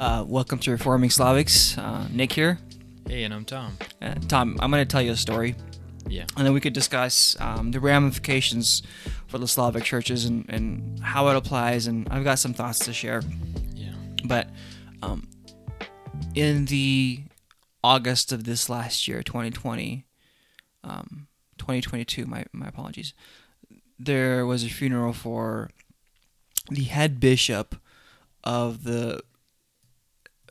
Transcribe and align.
Uh, 0.00 0.24
welcome 0.26 0.58
to 0.58 0.70
Reforming 0.70 1.10
Slavics. 1.10 1.76
Uh, 1.76 2.08
Nick 2.10 2.32
here. 2.32 2.58
Hey, 3.06 3.24
and 3.24 3.34
I'm 3.34 3.44
Tom. 3.44 3.76
Uh, 4.00 4.14
Tom, 4.28 4.56
I'm 4.58 4.70
going 4.70 4.82
to 4.82 4.90
tell 4.90 5.02
you 5.02 5.12
a 5.12 5.16
story, 5.16 5.54
Yeah. 6.08 6.24
and 6.38 6.46
then 6.46 6.54
we 6.54 6.60
could 6.60 6.72
discuss 6.72 7.36
um, 7.38 7.70
the 7.72 7.80
ramifications 7.80 8.82
for 9.26 9.36
the 9.36 9.46
Slavic 9.46 9.84
churches 9.84 10.24
and, 10.24 10.46
and 10.48 11.00
how 11.00 11.28
it 11.28 11.36
applies. 11.36 11.86
And 11.86 12.08
I've 12.10 12.24
got 12.24 12.38
some 12.38 12.54
thoughts 12.54 12.78
to 12.80 12.94
share. 12.94 13.20
Yeah. 13.74 13.92
But 14.24 14.48
um, 15.02 15.28
in 16.34 16.64
the 16.64 17.24
August 17.84 18.32
of 18.32 18.44
this 18.44 18.70
last 18.70 19.06
year, 19.06 19.22
2020, 19.22 20.06
um, 20.82 21.26
2022, 21.58 22.24
my, 22.24 22.46
my 22.52 22.68
apologies, 22.68 23.12
there 23.98 24.46
was 24.46 24.64
a 24.64 24.70
funeral 24.70 25.12
for 25.12 25.68
the 26.70 26.84
head 26.84 27.20
bishop 27.20 27.74
of 28.42 28.84
the 28.84 29.20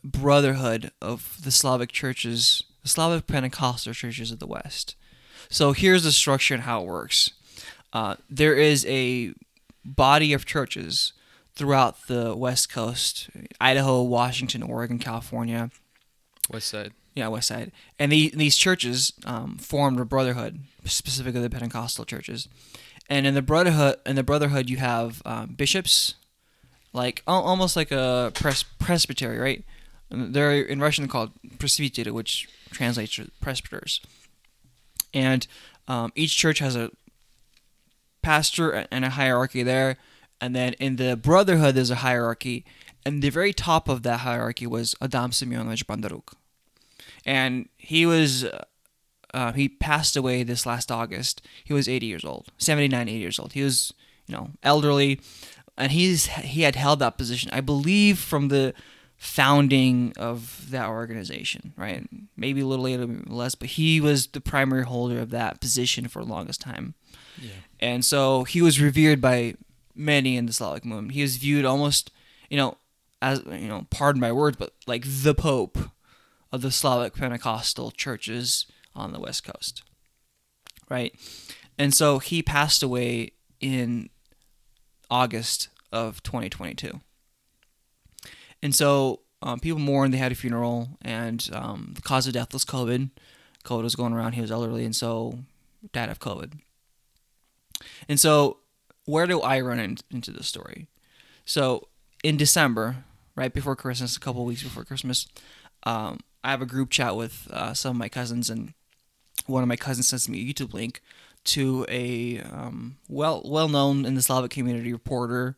Brotherhood 0.04 0.92
of 1.02 1.38
the 1.44 1.52
Slavic 1.52 1.92
churches, 1.92 2.64
the 2.84 2.90
Slavic 2.90 3.28
Pentecostal 3.28 3.94
churches 3.94 4.32
of 4.32 4.40
the 4.40 4.48
West. 4.48 4.96
So 5.50 5.72
here's 5.74 6.04
the 6.04 6.12
structure 6.12 6.54
and 6.54 6.64
how 6.64 6.82
it 6.82 6.88
works. 6.88 7.32
Uh, 7.92 8.16
there 8.30 8.54
is 8.54 8.86
a 8.88 9.34
body 9.84 10.34
of 10.34 10.46
churches 10.46 11.14
throughout 11.56 12.08
the 12.08 12.36
West 12.36 12.72
Coast, 12.72 13.30
Idaho, 13.60 14.02
Washington, 14.04 14.62
Oregon, 14.64 15.00
California, 15.00 15.72
West 16.52 16.68
Side. 16.68 16.94
yeah, 17.16 17.28
West 17.28 17.48
Side, 17.48 17.72
and 17.98 18.12
the, 18.12 18.32
these 18.36 18.56
churches 18.56 19.12
um, 19.26 19.58
formed 19.58 20.00
a 20.00 20.06
brotherhood, 20.06 20.60
specifically 20.86 21.42
the 21.42 21.50
Pentecostal 21.50 22.06
churches. 22.06 22.48
And 23.10 23.26
in 23.26 23.34
the 23.34 23.42
brotherhood, 23.42 23.98
in 24.06 24.16
the 24.16 24.24
brotherhood, 24.24 24.70
you 24.70 24.78
have 24.78 25.22
um, 25.26 25.56
bishops, 25.56 26.14
like 26.94 27.24
almost 27.26 27.76
like 27.76 27.92
a 27.92 28.32
pres- 28.36 28.64
presbytery, 28.78 29.40
right? 29.40 29.66
They're 30.10 30.62
in 30.62 30.80
Russian 30.80 31.08
called 31.08 31.32
presbytery, 31.60 32.12
which 32.12 32.50
translates 32.72 33.16
to 33.16 33.30
presbyters. 33.42 34.02
And 35.14 35.48
um, 35.88 36.12
each 36.16 36.38
church 36.38 36.60
has 36.60 36.76
a 36.76 36.92
pastor 38.22 38.88
and 38.92 39.06
a 39.06 39.12
hierarchy 39.12 39.64
there. 39.64 39.98
And 40.42 40.56
then 40.56 40.74
in 40.74 40.96
the 40.96 41.16
brotherhood, 41.16 41.76
there's 41.76 41.92
a 41.92 41.96
hierarchy. 41.96 42.66
And 43.06 43.22
the 43.22 43.30
very 43.30 43.54
top 43.54 43.88
of 43.88 44.04
that 44.04 44.22
hierarchy 44.22 44.68
was 44.68 44.96
Adam 45.02 45.32
Semyonovich 45.32 45.86
Bondaruk. 45.86 46.34
And 47.26 47.70
he 47.78 48.06
was, 48.06 48.46
uh, 48.46 48.66
uh, 49.34 49.52
he 49.52 49.70
passed 49.70 50.16
away 50.16 50.44
this 50.44 50.66
last 50.66 50.92
August. 50.92 51.42
He 51.64 51.74
was 51.74 51.88
80 51.88 52.06
years 52.06 52.26
old, 52.26 52.52
79, 52.58 53.10
80 53.10 53.18
years 53.18 53.40
old. 53.40 53.54
He 53.54 53.64
was, 53.64 53.94
you 54.28 54.36
know, 54.36 54.52
elderly. 54.64 55.20
And 55.78 55.92
he's 55.92 56.28
he 56.28 56.64
had 56.64 56.76
held 56.76 57.00
that 57.00 57.18
position, 57.18 57.50
I 57.54 57.62
believe, 57.62 58.20
from 58.20 58.50
the 58.50 58.74
founding 59.20 60.14
of 60.18 60.72
that 60.72 60.88
organization, 60.88 61.74
right? 61.76 62.08
Maybe 62.38 62.62
a 62.62 62.66
little 62.66 62.86
later, 62.86 63.06
less, 63.28 63.54
but 63.54 63.70
he 63.70 64.00
was 64.00 64.28
the 64.28 64.40
primary 64.40 64.86
holder 64.86 65.20
of 65.20 65.30
that 65.32 65.60
position 65.60 66.08
for 66.08 66.24
the 66.24 66.30
longest 66.32 66.62
time. 66.62 66.96
Yeah. 67.38 67.52
And 67.82 68.04
so 68.04 68.46
he 68.46 68.62
was 68.62 68.82
revered 68.82 69.20
by 69.20 69.56
many 69.94 70.38
in 70.38 70.46
the 70.46 70.54
Slavic 70.54 70.86
movement. 70.86 71.12
He 71.12 71.22
was 71.22 71.36
viewed 71.36 71.66
almost, 71.66 72.12
you 72.50 72.56
know, 72.56 72.78
as 73.22 73.44
you 73.46 73.68
know, 73.68 73.86
pardon 73.90 74.22
my 74.22 74.32
words, 74.32 74.56
but 74.56 74.74
like 74.88 75.04
the 75.06 75.36
Pope 75.36 75.78
of 76.52 76.62
the 76.62 76.72
Slavic 76.72 77.14
Pentecostal 77.14 77.92
churches 77.92 78.66
on 78.96 79.12
the 79.12 79.20
West 79.20 79.44
Coast. 79.44 79.84
Right? 80.90 81.14
And 81.78 81.94
so 81.94 82.20
he 82.20 82.42
passed 82.42 82.82
away 82.82 83.34
in 83.60 84.10
August 85.12 85.68
of 85.92 86.24
2022. 86.24 87.02
And 88.62 88.76
so 88.76 89.22
um, 89.42 89.60
people 89.60 89.80
mourned, 89.80 90.14
they 90.14 90.18
had 90.18 90.32
a 90.32 90.36
funeral, 90.36 90.90
and 91.02 91.50
um, 91.54 91.94
the 91.96 92.02
cause 92.02 92.28
of 92.28 92.34
death 92.34 92.54
was 92.54 92.66
COVID. 92.66 93.10
COVID 93.64 93.84
was 93.84 93.96
going 93.96 94.14
around, 94.14 94.34
he 94.34 94.42
was 94.42 94.52
elderly, 94.52 94.86
and 94.86 94.96
so 94.96 95.40
died 95.94 96.10
of 96.10 96.20
COVID. 96.20 96.60
And 98.08 98.20
so, 98.20 98.58
where 99.06 99.28
do 99.28 99.42
I 99.42 99.60
run 99.62 99.80
in, 99.80 99.98
into 100.12 100.32
this 100.32 100.48
story? 100.48 100.88
So, 101.46 101.88
in 102.24 102.38
December, 102.38 103.04
right 103.36 103.54
before 103.54 103.76
Christmas, 103.76 104.18
a 104.18 104.20
couple 104.20 104.44
weeks 104.46 104.64
before 104.64 104.84
Christmas, 104.84 105.28
um, 105.84 106.20
I 106.44 106.52
have 106.52 106.62
a 106.62 106.66
group 106.66 106.90
chat 106.90 107.16
with 107.16 107.48
uh, 107.52 107.74
some 107.74 107.92
of 107.92 107.98
my 107.98 108.10
cousins, 108.10 108.50
and 108.50 108.74
one 109.46 109.64
of 109.64 109.70
my 109.70 109.78
cousins 109.78 110.10
sends 110.10 110.28
me 110.28 110.42
a 110.42 110.54
YouTube 110.54 110.74
link 110.74 111.02
to 111.46 111.86
a 111.88 112.42
um, 112.42 112.98
well 113.08 113.42
well 113.46 113.70
known 113.70 114.06
in 114.06 114.16
the 114.16 114.22
Slavic 114.22 114.52
community 114.52 114.92
reporter 114.92 115.58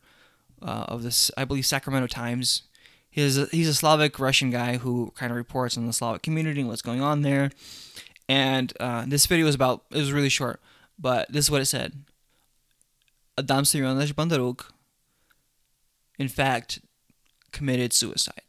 uh, 0.62 0.86
of 0.88 1.02
this, 1.02 1.32
I 1.36 1.46
believe, 1.46 1.66
Sacramento 1.66 2.08
Times. 2.08 2.64
He's 3.12 3.38
a, 3.38 3.46
he's 3.48 3.68
a 3.68 3.74
Slavic 3.74 4.20
Russian 4.20 4.50
guy 4.50 4.78
who 4.78 5.12
kind 5.16 5.32
of 5.32 5.36
reports 5.36 5.78
on 5.78 5.86
the 5.86 5.94
Slavic 5.94 6.24
community 6.24 6.62
and 6.62 6.70
what's 6.70 6.82
going 6.82 7.02
on 7.02 7.22
there. 7.22 7.52
And 8.30 8.72
uh, 8.80 9.04
this 9.06 9.26
video 9.26 9.46
was 9.46 9.56
about 9.56 9.84
it 9.92 9.98
was 9.98 10.14
really 10.14 10.30
short, 10.30 10.62
but 10.98 11.30
this 11.30 11.46
is 11.46 11.52
what 11.52 11.62
it 11.62 11.66
said. 11.66 12.06
Adam 13.38 13.66
Semyonovich 13.66 14.14
Bondaruk, 14.14 14.66
in 16.18 16.30
fact, 16.30 16.80
committed 17.52 17.92
suicide. 17.92 18.42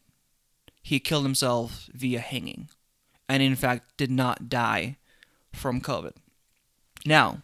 He 0.83 1.01
killed 1.01 1.25
himself 1.25 1.89
via 1.93 2.21
hanging, 2.21 2.69
and 3.29 3.43
in 3.43 3.57
fact 3.57 3.97
did 3.97 4.11
not 4.11 4.49
die 4.49 4.99
from 5.53 5.81
COVID. 5.81 6.13
Now, 7.05 7.43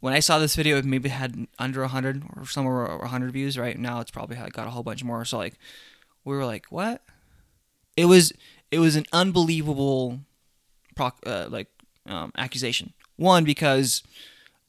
when 0.00 0.14
I 0.14 0.20
saw 0.20 0.38
this 0.38 0.56
video, 0.56 0.78
it 0.78 0.84
maybe 0.84 1.08
had 1.08 1.46
under 1.58 1.80
100 1.80 2.24
or 2.36 2.46
somewhere 2.46 2.90
over 2.90 2.98
100 2.98 3.32
views. 3.32 3.58
Right 3.58 3.78
now, 3.78 4.00
it's 4.00 4.10
probably 4.10 4.36
got 4.36 4.66
a 4.66 4.70
whole 4.70 4.82
bunch 4.82 5.02
more. 5.04 5.24
So 5.24 5.38
like, 5.38 5.54
we 6.24 6.34
were 6.36 6.44
like, 6.46 6.66
what? 6.70 7.02
It 7.96 8.06
was 8.06 8.32
it 8.70 8.78
was 8.78 8.96
an 8.96 9.04
unbelievable, 9.12 10.20
proc, 10.96 11.18
uh, 11.26 11.46
like 11.48 11.68
um, 12.06 12.32
accusation. 12.36 12.92
One 13.16 13.44
because 13.44 14.02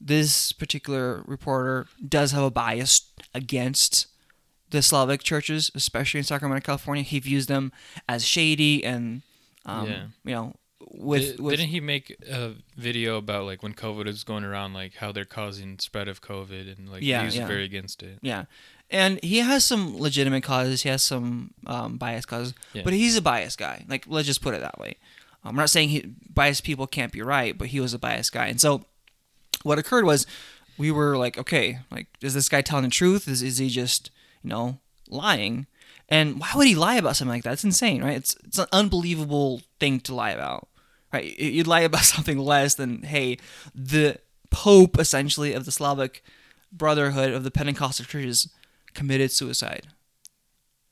this 0.00 0.52
particular 0.52 1.22
reporter 1.26 1.86
does 2.06 2.32
have 2.32 2.42
a 2.44 2.50
bias 2.50 3.10
against 3.34 4.06
the 4.70 4.82
Slavic 4.82 5.22
churches, 5.22 5.70
especially 5.74 6.18
in 6.18 6.24
Sacramento, 6.24 6.64
California. 6.64 7.02
He 7.02 7.18
views 7.18 7.46
them 7.46 7.72
as 8.08 8.24
shady 8.24 8.84
and, 8.84 9.22
um, 9.64 9.88
Yeah. 9.88 10.06
you 10.24 10.34
know, 10.34 10.54
with, 10.90 11.36
Di- 11.36 11.42
with 11.42 11.52
Didn't 11.56 11.68
he 11.70 11.80
make 11.80 12.16
a 12.30 12.52
video 12.76 13.16
about 13.16 13.44
like 13.46 13.62
when 13.62 13.74
COVID 13.74 14.06
was 14.06 14.24
going 14.24 14.44
around, 14.44 14.72
like 14.74 14.94
how 14.96 15.12
they're 15.12 15.24
causing 15.24 15.78
spread 15.78 16.08
of 16.08 16.20
COVID, 16.20 16.76
and 16.76 16.88
like 16.90 17.02
Yeah, 17.02 17.20
he 17.20 17.26
was 17.26 17.36
yeah. 17.36 17.46
very 17.46 17.64
against 17.64 18.02
it. 18.02 18.18
Yeah, 18.22 18.44
and 18.90 19.18
he 19.22 19.38
has 19.38 19.64
some 19.64 19.98
legitimate 19.98 20.42
causes. 20.42 20.82
He 20.82 20.88
has 20.88 21.02
some 21.02 21.54
um, 21.66 21.96
biased 21.96 22.28
causes, 22.28 22.54
Yeah. 22.72 22.82
but 22.84 22.92
he's 22.92 23.16
a 23.16 23.22
biased 23.22 23.58
guy. 23.58 23.84
Like 23.88 24.04
let's 24.06 24.26
just 24.26 24.42
put 24.42 24.54
it 24.54 24.60
that 24.60 24.78
way. 24.78 24.96
Um, 25.44 25.50
I'm 25.50 25.56
not 25.56 25.70
saying 25.70 25.88
he, 25.90 26.04
biased 26.32 26.64
people 26.64 26.86
can't 26.86 27.12
be 27.12 27.22
right, 27.22 27.56
but 27.56 27.68
he 27.68 27.80
was 27.80 27.94
a 27.94 27.98
biased 27.98 28.32
guy. 28.32 28.46
And 28.46 28.60
so, 28.60 28.84
what 29.62 29.78
occurred 29.78 30.04
was, 30.04 30.26
we 30.76 30.90
were 30.90 31.16
like, 31.16 31.38
okay, 31.38 31.78
like 31.90 32.08
is 32.20 32.34
this 32.34 32.48
guy 32.48 32.60
telling 32.62 32.84
the 32.84 32.90
truth? 32.90 33.26
Is 33.28 33.42
is 33.42 33.58
he 33.58 33.68
just 33.70 34.10
you 34.42 34.50
know 34.50 34.78
lying? 35.08 35.66
And 36.08 36.38
why 36.40 36.50
would 36.54 36.66
he 36.68 36.74
lie 36.76 36.94
about 36.96 37.16
something 37.16 37.34
like 37.34 37.42
that? 37.44 37.54
It's 37.54 37.64
insane, 37.64 38.02
right? 38.02 38.16
It's 38.16 38.36
it's 38.44 38.58
an 38.58 38.66
unbelievable 38.72 39.62
thing 39.80 39.98
to 40.00 40.14
lie 40.14 40.30
about, 40.30 40.68
right? 41.12 41.36
You- 41.38 41.50
You'd 41.50 41.66
lie 41.66 41.80
about 41.80 42.04
something 42.14 42.38
less 42.38 42.74
than 42.74 43.02
hey, 43.02 43.38
the 43.74 44.18
Pope 44.50 44.98
essentially 44.98 45.52
of 45.52 45.64
the 45.64 45.72
Slavic 45.72 46.22
Brotherhood 46.72 47.32
of 47.32 47.42
the 47.44 47.50
Pentecostal 47.50 48.04
churches 48.06 48.48
committed 48.94 49.30
suicide, 49.32 49.88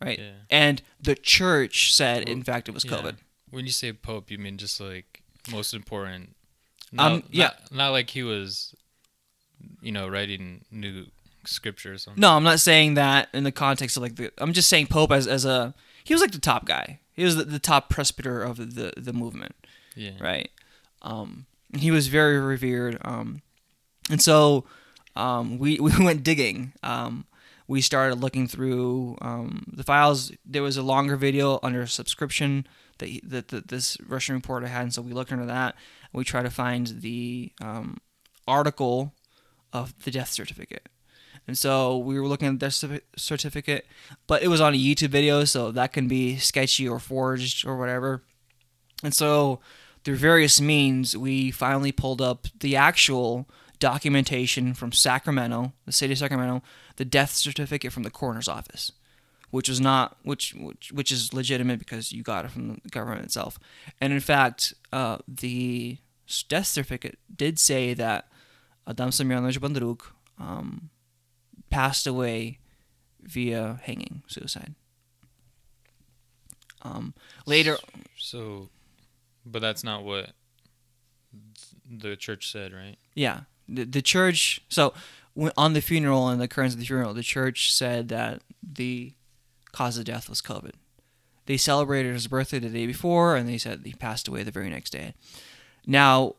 right? 0.02 0.18
Yeah. 0.18 0.30
And 0.50 0.82
the 1.00 1.14
church 1.14 1.94
said, 1.94 2.28
in 2.28 2.42
fact, 2.42 2.68
it 2.68 2.72
was 2.74 2.84
Yeah. 2.84 2.92
COVID. 2.92 3.16
When 3.50 3.64
you 3.66 3.72
say 3.72 3.92
Pope, 3.92 4.30
you 4.30 4.38
mean 4.38 4.58
just 4.58 4.80
like 4.80 5.22
most 5.50 5.72
important. 5.74 6.34
Not, 6.90 7.12
Um, 7.12 7.22
yeah. 7.30 7.44
Not, 7.44 7.72
not 7.72 7.88
like 7.90 8.10
he 8.10 8.22
was, 8.24 8.74
you 9.80 9.92
know, 9.92 10.08
writing 10.08 10.64
new 10.70 11.06
scripture 11.46 11.94
or 11.94 11.98
something. 11.98 12.20
No, 12.20 12.32
I'm 12.32 12.44
not 12.44 12.60
saying 12.60 12.94
that 12.94 13.28
in 13.32 13.44
the 13.44 13.52
context 13.52 13.96
of 13.96 14.02
like 14.02 14.16
the. 14.16 14.32
I'm 14.38 14.52
just 14.52 14.68
saying 14.68 14.88
Pope 14.88 15.12
as 15.12 15.26
as 15.26 15.44
a. 15.44 15.74
He 16.04 16.14
was 16.14 16.20
like 16.20 16.32
the 16.32 16.38
top 16.38 16.66
guy. 16.66 17.00
He 17.14 17.24
was 17.24 17.36
the, 17.36 17.44
the 17.44 17.58
top 17.58 17.88
presbyter 17.88 18.42
of 18.42 18.56
the 18.74 18.92
the 18.96 19.12
movement. 19.12 19.54
Yeah. 19.96 20.12
right? 20.20 20.50
Um, 21.02 21.46
and 21.72 21.82
he 21.82 21.90
was 21.90 22.08
very 22.08 22.38
revered. 22.38 22.98
Um, 23.02 23.42
and 24.10 24.20
so 24.20 24.64
um, 25.16 25.58
we 25.58 25.78
we 25.80 25.92
went 25.98 26.22
digging. 26.22 26.72
Um, 26.82 27.26
we 27.66 27.80
started 27.80 28.20
looking 28.20 28.46
through 28.46 29.16
um, 29.22 29.64
the 29.72 29.82
files. 29.84 30.32
There 30.44 30.62
was 30.62 30.76
a 30.76 30.82
longer 30.82 31.16
video 31.16 31.58
under 31.62 31.86
subscription 31.86 32.66
that, 32.98 33.08
he, 33.08 33.22
that, 33.24 33.48
that 33.48 33.68
this 33.68 33.96
Russian 34.06 34.34
reporter 34.34 34.66
had, 34.66 34.82
and 34.82 34.94
so 34.94 35.00
we 35.00 35.12
looked 35.12 35.32
into 35.32 35.46
that. 35.46 35.74
We 36.12 36.24
tried 36.24 36.42
to 36.42 36.50
find 36.50 36.86
the 37.00 37.52
um, 37.62 37.98
article 38.46 39.14
of 39.72 39.98
the 40.04 40.10
death 40.10 40.30
certificate. 40.30 40.88
And 41.46 41.58
so 41.58 41.98
we 41.98 42.18
were 42.18 42.26
looking 42.26 42.48
at 42.48 42.60
the 42.60 43.02
certificate, 43.16 43.86
but 44.26 44.42
it 44.42 44.48
was 44.48 44.60
on 44.60 44.74
a 44.74 44.78
YouTube 44.78 45.10
video, 45.10 45.44
so 45.44 45.70
that 45.72 45.92
can 45.92 46.08
be 46.08 46.36
sketchy 46.36 46.88
or 46.88 46.98
forged 46.98 47.66
or 47.66 47.76
whatever. 47.76 48.22
And 49.02 49.14
so, 49.14 49.60
through 50.04 50.16
various 50.16 50.60
means, 50.60 51.16
we 51.16 51.50
finally 51.50 51.92
pulled 51.92 52.22
up 52.22 52.46
the 52.60 52.76
actual 52.76 53.48
documentation 53.78 54.72
from 54.72 54.92
Sacramento, 54.92 55.72
the 55.84 55.92
city 55.92 56.12
of 56.12 56.18
Sacramento, 56.18 56.62
the 56.96 57.04
death 57.04 57.32
certificate 57.32 57.92
from 57.92 58.04
the 58.04 58.10
coroner's 58.10 58.48
office, 58.48 58.92
which 59.50 59.68
was 59.68 59.80
not 59.80 60.16
which 60.22 60.54
which 60.54 60.92
which 60.92 61.12
is 61.12 61.34
legitimate 61.34 61.78
because 61.78 62.12
you 62.12 62.22
got 62.22 62.46
it 62.46 62.50
from 62.50 62.80
the 62.82 62.88
government 62.90 63.24
itself. 63.24 63.58
And 64.00 64.12
in 64.12 64.20
fact, 64.20 64.72
uh, 64.92 65.18
the 65.28 65.98
death 66.48 66.66
certificate 66.66 67.18
did 67.34 67.58
say 67.58 67.92
that 67.92 68.28
Adam 68.86 69.10
Semyonovich 69.10 69.58
Bondaruk 69.58 70.00
um, 70.38 70.90
passed 71.74 72.06
away 72.06 72.58
via 73.20 73.80
hanging, 73.82 74.22
suicide. 74.28 74.76
Um, 76.82 77.14
later, 77.46 77.78
So, 78.16 78.68
but 79.44 79.60
that's 79.60 79.82
not 79.82 80.04
what 80.04 80.30
the 81.90 82.14
church 82.14 82.52
said, 82.52 82.72
right? 82.72 82.96
Yeah, 83.14 83.40
the, 83.68 83.82
the 83.84 84.02
church. 84.02 84.62
So 84.68 84.94
when, 85.32 85.50
on 85.56 85.72
the 85.72 85.80
funeral 85.80 86.28
and 86.28 86.40
the 86.40 86.44
occurrence 86.44 86.74
of 86.74 86.80
the 86.80 86.86
funeral, 86.86 87.12
the 87.12 87.24
church 87.24 87.72
said 87.72 88.08
that 88.10 88.40
the 88.62 89.14
cause 89.72 89.98
of 89.98 90.04
death 90.04 90.28
was 90.28 90.40
COVID. 90.40 90.74
They 91.46 91.56
celebrated 91.56 92.12
his 92.12 92.28
birthday 92.28 92.60
the 92.60 92.68
day 92.68 92.86
before, 92.86 93.34
and 93.34 93.48
they 93.48 93.58
said 93.58 93.80
he 93.84 93.94
passed 93.94 94.28
away 94.28 94.44
the 94.44 94.52
very 94.52 94.70
next 94.70 94.90
day. 94.90 95.14
Now, 95.86 96.36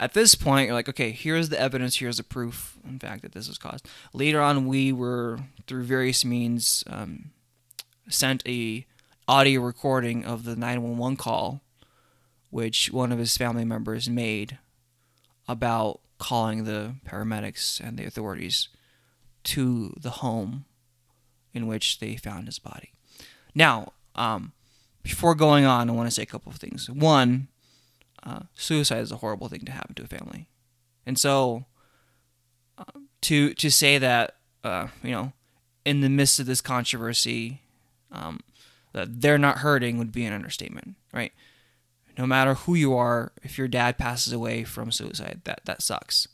at 0.00 0.14
this 0.14 0.34
point, 0.34 0.66
you're 0.66 0.74
like, 0.74 0.88
okay, 0.88 1.10
here's 1.10 1.50
the 1.50 1.60
evidence, 1.60 1.98
here's 1.98 2.16
the 2.16 2.24
proof, 2.24 2.78
in 2.88 2.98
fact, 2.98 3.20
that 3.20 3.32
this 3.32 3.48
was 3.48 3.58
caused. 3.58 3.86
Later 4.14 4.40
on, 4.40 4.66
we 4.66 4.92
were 4.92 5.40
through 5.66 5.84
various 5.84 6.24
means 6.24 6.82
um, 6.88 7.32
sent 8.08 8.42
a 8.48 8.86
audio 9.28 9.60
recording 9.60 10.24
of 10.24 10.44
the 10.44 10.56
911 10.56 11.18
call, 11.18 11.60
which 12.48 12.90
one 12.90 13.12
of 13.12 13.18
his 13.18 13.36
family 13.36 13.64
members 13.64 14.08
made 14.08 14.58
about 15.46 16.00
calling 16.16 16.64
the 16.64 16.94
paramedics 17.06 17.78
and 17.78 17.98
the 17.98 18.06
authorities 18.06 18.70
to 19.44 19.94
the 20.00 20.10
home 20.10 20.64
in 21.52 21.66
which 21.66 21.98
they 21.98 22.16
found 22.16 22.46
his 22.46 22.58
body. 22.58 22.94
Now, 23.54 23.92
um, 24.14 24.52
before 25.02 25.34
going 25.34 25.66
on, 25.66 25.90
I 25.90 25.92
want 25.92 26.06
to 26.06 26.14
say 26.14 26.22
a 26.22 26.26
couple 26.26 26.50
of 26.50 26.58
things. 26.58 26.88
One, 26.88 27.48
uh, 28.22 28.40
suicide 28.54 29.00
is 29.00 29.12
a 29.12 29.16
horrible 29.16 29.48
thing 29.48 29.64
to 29.64 29.72
happen 29.72 29.94
to 29.94 30.02
a 30.04 30.06
family, 30.06 30.48
and 31.06 31.18
so 31.18 31.66
uh, 32.78 33.00
to 33.22 33.54
to 33.54 33.70
say 33.70 33.98
that 33.98 34.36
uh, 34.64 34.88
you 35.02 35.10
know, 35.10 35.32
in 35.84 36.00
the 36.00 36.10
midst 36.10 36.38
of 36.38 36.46
this 36.46 36.60
controversy, 36.60 37.62
um, 38.12 38.40
that 38.92 39.20
they're 39.20 39.38
not 39.38 39.58
hurting 39.58 39.98
would 39.98 40.12
be 40.12 40.24
an 40.24 40.32
understatement, 40.32 40.96
right? 41.12 41.32
no 42.20 42.26
matter 42.26 42.52
who 42.52 42.74
you 42.74 42.94
are, 42.94 43.32
if 43.42 43.56
your 43.56 43.66
dad 43.66 43.96
passes 43.96 44.32
away 44.32 44.62
from 44.62 44.92
suicide, 44.92 45.40
that 45.44 45.60
that 45.64 45.82
sucks. 45.82 46.28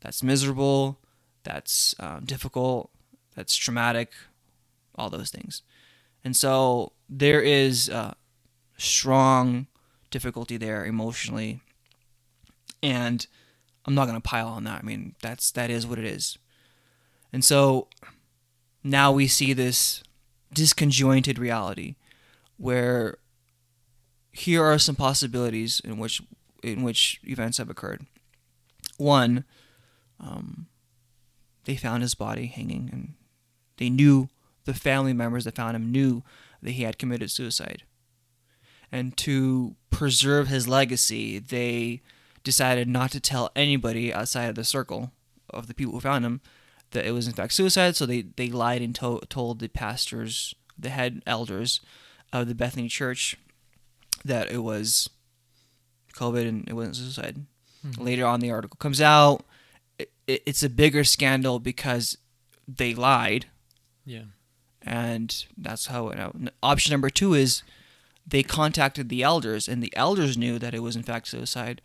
That's 0.00 0.22
miserable. 0.22 0.98
That's 1.44 1.94
um, 2.00 2.24
difficult. 2.24 2.90
That's 3.34 3.54
traumatic. 3.54 4.12
All 4.94 5.10
those 5.10 5.30
things, 5.30 5.60
and 6.24 6.34
so 6.34 6.92
there 7.06 7.42
is 7.42 7.90
uh, 7.90 8.14
strong 8.78 9.66
difficulty 10.16 10.56
there 10.56 10.82
emotionally, 10.84 11.60
and 12.82 13.26
I'm 13.84 13.94
not 13.94 14.06
gonna 14.06 14.20
pile 14.20 14.48
on 14.48 14.64
that. 14.64 14.80
I 14.82 14.86
mean, 14.86 15.14
that's 15.20 15.50
that 15.52 15.68
is 15.68 15.86
what 15.86 15.98
it 15.98 16.06
is, 16.06 16.38
and 17.32 17.44
so 17.44 17.88
now 18.82 19.12
we 19.12 19.26
see 19.26 19.52
this 19.52 20.02
disconjointed 20.54 21.38
reality 21.38 21.96
where 22.56 23.18
here 24.32 24.64
are 24.64 24.78
some 24.78 24.96
possibilities 24.96 25.80
in 25.84 25.98
which 25.98 26.22
in 26.62 26.82
which 26.82 27.20
events 27.24 27.58
have 27.58 27.68
occurred. 27.68 28.06
One, 28.96 29.44
um, 30.18 30.66
they 31.64 31.76
found 31.76 32.02
his 32.02 32.14
body 32.14 32.46
hanging, 32.46 32.88
and 32.90 33.14
they 33.76 33.90
knew 33.90 34.30
the 34.64 34.72
family 34.72 35.12
members 35.12 35.44
that 35.44 35.56
found 35.56 35.76
him 35.76 35.92
knew 35.92 36.22
that 36.62 36.72
he 36.72 36.84
had 36.84 36.98
committed 36.98 37.30
suicide. 37.30 37.82
And 38.92 39.16
to 39.18 39.74
preserve 39.90 40.48
his 40.48 40.68
legacy, 40.68 41.38
they 41.38 42.00
decided 42.44 42.88
not 42.88 43.10
to 43.12 43.20
tell 43.20 43.50
anybody 43.56 44.12
outside 44.14 44.46
of 44.46 44.54
the 44.54 44.64
circle 44.64 45.10
of 45.50 45.66
the 45.66 45.74
people 45.74 45.94
who 45.94 46.00
found 46.00 46.24
him 46.24 46.40
that 46.92 47.04
it 47.04 47.10
was 47.12 47.26
in 47.26 47.32
fact 47.34 47.52
suicide. 47.52 47.96
So 47.96 48.06
they, 48.06 48.22
they 48.22 48.48
lied 48.48 48.82
and 48.82 48.94
to- 48.96 49.22
told 49.28 49.58
the 49.58 49.68
pastors, 49.68 50.54
the 50.78 50.90
head 50.90 51.22
elders 51.26 51.80
of 52.32 52.46
the 52.48 52.54
Bethany 52.54 52.88
Church, 52.88 53.36
that 54.24 54.50
it 54.50 54.58
was 54.58 55.10
COVID 56.14 56.48
and 56.48 56.68
it 56.68 56.72
wasn't 56.74 56.96
suicide. 56.96 57.46
Mhm. 57.86 58.00
Later 58.04 58.26
on, 58.26 58.40
the 58.40 58.50
article 58.50 58.76
comes 58.78 59.00
out. 59.00 59.44
It, 59.98 60.10
it, 60.26 60.42
it's 60.46 60.62
a 60.62 60.70
bigger 60.70 61.04
scandal 61.04 61.58
because 61.58 62.16
they 62.68 62.94
lied, 62.94 63.46
Yeah. 64.04 64.24
and 64.82 65.44
that's 65.56 65.86
how 65.86 66.08
it 66.08 66.18
out. 66.18 66.36
Option 66.62 66.92
number 66.92 67.10
two 67.10 67.34
is 67.34 67.62
they 68.26 68.42
contacted 68.42 69.08
the 69.08 69.22
elders, 69.22 69.68
and 69.68 69.82
the 69.82 69.96
elders 69.96 70.36
knew 70.36 70.58
that 70.58 70.74
it 70.74 70.82
was 70.82 70.96
in 70.96 71.02
fact 71.02 71.28
suicide, 71.28 71.80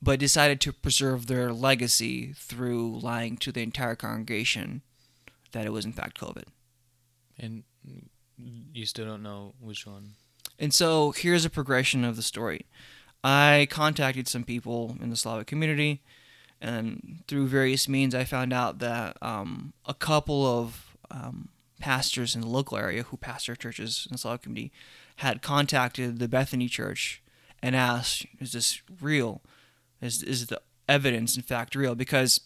but 0.00 0.18
decided 0.18 0.60
to 0.60 0.72
preserve 0.72 1.26
their 1.26 1.52
legacy 1.52 2.32
through 2.36 3.00
lying 3.00 3.36
to 3.38 3.52
the 3.52 3.62
entire 3.62 3.96
congregation 3.96 4.82
that 5.52 5.66
it 5.66 5.72
was 5.72 5.84
in 5.84 5.92
fact 5.92 6.20
COVID. 6.20 6.44
And 7.38 7.64
you 8.72 8.86
still 8.86 9.06
don't 9.06 9.22
know 9.22 9.54
which 9.60 9.86
one. 9.86 10.12
And 10.58 10.72
so 10.72 11.12
here's 11.12 11.44
a 11.44 11.50
progression 11.50 12.04
of 12.04 12.16
the 12.16 12.22
story. 12.22 12.66
I 13.24 13.68
contacted 13.70 14.28
some 14.28 14.44
people 14.44 14.96
in 15.00 15.10
the 15.10 15.16
Slavic 15.16 15.46
community, 15.46 16.02
and 16.60 17.22
through 17.26 17.48
various 17.48 17.88
means, 17.88 18.14
I 18.14 18.24
found 18.24 18.52
out 18.52 18.78
that 18.78 19.16
um, 19.20 19.72
a 19.86 19.94
couple 19.94 20.46
of 20.46 20.96
um, 21.10 21.48
pastors 21.80 22.34
in 22.34 22.40
the 22.40 22.48
local 22.48 22.78
area 22.78 23.02
who 23.02 23.16
pastor 23.16 23.56
churches 23.56 24.06
in 24.08 24.14
the 24.14 24.18
Slavic 24.18 24.42
community 24.42 24.72
had 25.16 25.42
contacted 25.42 26.18
the 26.18 26.28
Bethany 26.28 26.68
Church 26.68 27.22
and 27.62 27.76
asked, 27.76 28.26
"Is 28.40 28.52
this 28.52 28.82
real? 29.00 29.42
Is 30.00 30.22
is 30.22 30.46
the 30.46 30.60
evidence 30.88 31.36
in 31.36 31.42
fact 31.42 31.74
real?" 31.74 31.94
Because 31.94 32.40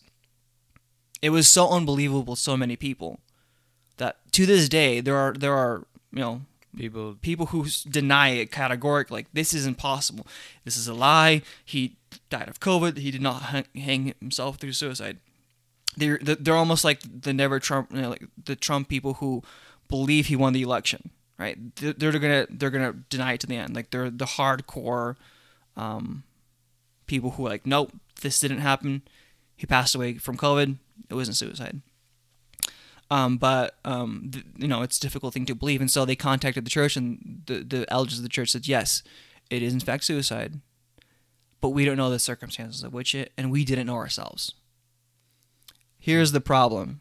it 1.22 1.30
was 1.30 1.48
so 1.48 1.70
unbelievable, 1.70 2.36
so 2.36 2.56
many 2.56 2.76
people 2.76 3.20
that 3.96 4.16
to 4.32 4.46
this 4.46 4.68
day 4.68 5.00
there 5.00 5.16
are 5.16 5.32
there 5.32 5.54
are 5.54 5.86
you 6.12 6.20
know 6.20 6.42
People. 6.76 7.14
people 7.22 7.46
who 7.46 7.64
deny 7.88 8.30
it 8.30 8.52
categorically 8.52 9.20
like 9.20 9.32
this 9.32 9.54
is 9.54 9.64
impossible 9.64 10.26
this 10.66 10.76
is 10.76 10.86
a 10.86 10.92
lie 10.92 11.40
he 11.64 11.96
died 12.28 12.50
of 12.50 12.60
covid 12.60 12.98
he 12.98 13.10
did 13.10 13.22
not 13.22 13.66
hang, 13.74 14.12
himself 14.20 14.58
through 14.58 14.74
suicide 14.74 15.16
they're 15.96 16.18
they're 16.18 16.54
almost 16.54 16.84
like 16.84 17.00
the 17.22 17.32
never 17.32 17.58
trump 17.58 17.90
you 17.94 18.02
know, 18.02 18.10
like 18.10 18.26
the 18.44 18.54
trump 18.54 18.90
people 18.90 19.14
who 19.14 19.42
believe 19.88 20.26
he 20.26 20.36
won 20.36 20.52
the 20.52 20.60
election 20.60 21.08
right 21.38 21.59
they're, 21.76 22.12
gonna 22.12 22.47
they're 22.50 22.71
gonna 22.71 22.95
deny 23.11 23.35
it 23.35 23.40
to 23.40 23.47
the 23.47 23.57
end 23.57 23.75
like 23.75 23.90
they're 23.90 24.11
the 24.11 24.25
hardcore 24.25 25.16
um, 25.76 26.23
people 27.07 27.33
who 27.33 27.47
are 27.47 27.50
like 27.50 27.66
nope 27.66 27.93
this 28.23 28.40
didn't 28.40 28.59
happen 28.59 29.02
he 29.57 29.66
passed 29.66 29.95
away 29.95 30.14
from 30.14 30.37
covid 30.37 30.76
it 31.09 31.14
wasn't 31.14 31.37
suicide 31.37 31.81
um, 33.11 33.37
but 33.37 33.76
um, 33.85 34.31
th- 34.33 34.45
you 34.57 34.66
know 34.66 34.83
it's 34.83 34.99
a 34.99 35.00
difficult 35.00 35.33
thing 35.33 35.47
to 35.47 35.55
believe, 35.55 35.81
and 35.81 35.90
so 35.90 36.05
they 36.05 36.16
contacted 36.16 36.64
the 36.66 36.71
church, 36.71 36.97
and 36.97 37.43
the 37.47 37.61
the 37.61 37.93
elders 37.93 38.19
of 38.19 38.25
the 38.25 38.28
church 38.28 38.50
said 38.50 38.66
yes, 38.66 39.02
it 39.49 39.62
is 39.62 39.73
in 39.73 39.81
fact 39.81 40.05
suicide, 40.05 40.61
but 41.61 41.69
we 41.69 41.85
don't 41.85 41.97
know 41.97 42.11
the 42.11 42.19
circumstances 42.19 42.83
of 42.83 42.93
which 42.93 43.14
it, 43.14 43.33
and 43.37 43.50
we 43.52 43.64
didn't 43.64 43.87
know 43.87 43.95
ourselves. 43.95 44.55
Here's 45.99 46.33
the 46.33 46.40
problem. 46.40 47.00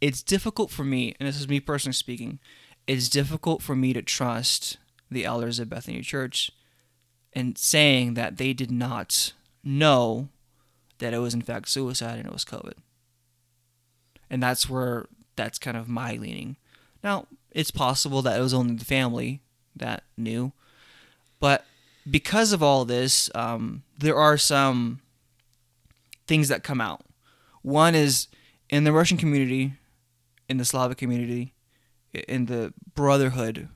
It's 0.00 0.22
difficult 0.22 0.70
for 0.70 0.84
me, 0.84 1.14
and 1.18 1.26
this 1.26 1.40
is 1.40 1.48
me 1.48 1.58
personally 1.58 1.94
speaking. 1.94 2.38
It's 2.86 3.08
difficult 3.08 3.62
for 3.62 3.74
me 3.74 3.92
to 3.92 4.02
trust 4.02 4.76
the 5.10 5.24
elders 5.24 5.58
of 5.58 5.68
Bethany 5.68 6.02
Church 6.02 6.50
in 7.32 7.56
saying 7.56 8.14
that 8.14 8.36
they 8.36 8.52
did 8.52 8.70
not 8.70 9.32
know 9.64 10.28
that 10.98 11.12
it 11.12 11.18
was 11.18 11.34
in 11.34 11.42
fact 11.42 11.68
suicide 11.68 12.18
and 12.18 12.26
it 12.26 12.32
was 12.32 12.44
COVID 12.44 12.74
and 14.30 14.42
that's 14.42 14.68
where 14.68 15.06
that's 15.36 15.58
kind 15.58 15.76
of 15.76 15.88
my 15.88 16.12
leaning. 16.12 16.56
Now, 17.02 17.26
it's 17.50 17.70
possible 17.70 18.22
that 18.22 18.38
it 18.38 18.42
was 18.42 18.54
only 18.54 18.74
the 18.74 18.84
family 18.84 19.40
that 19.74 20.02
knew, 20.16 20.52
but 21.40 21.64
because 22.10 22.52
of 22.52 22.62
all 22.62 22.84
this, 22.84 23.30
um, 23.34 23.82
there 23.98 24.16
are 24.16 24.38
some 24.38 25.00
things 26.26 26.48
that 26.48 26.62
come 26.62 26.80
out. 26.80 27.02
One 27.62 27.94
is 27.94 28.28
in 28.70 28.84
the 28.84 28.92
Russian 28.92 29.16
community, 29.16 29.74
in 30.48 30.56
the 30.56 30.64
Slavic 30.64 30.98
community, 30.98 31.52
in 32.28 32.46
the 32.46 32.72
Brotherhood, 32.94 33.68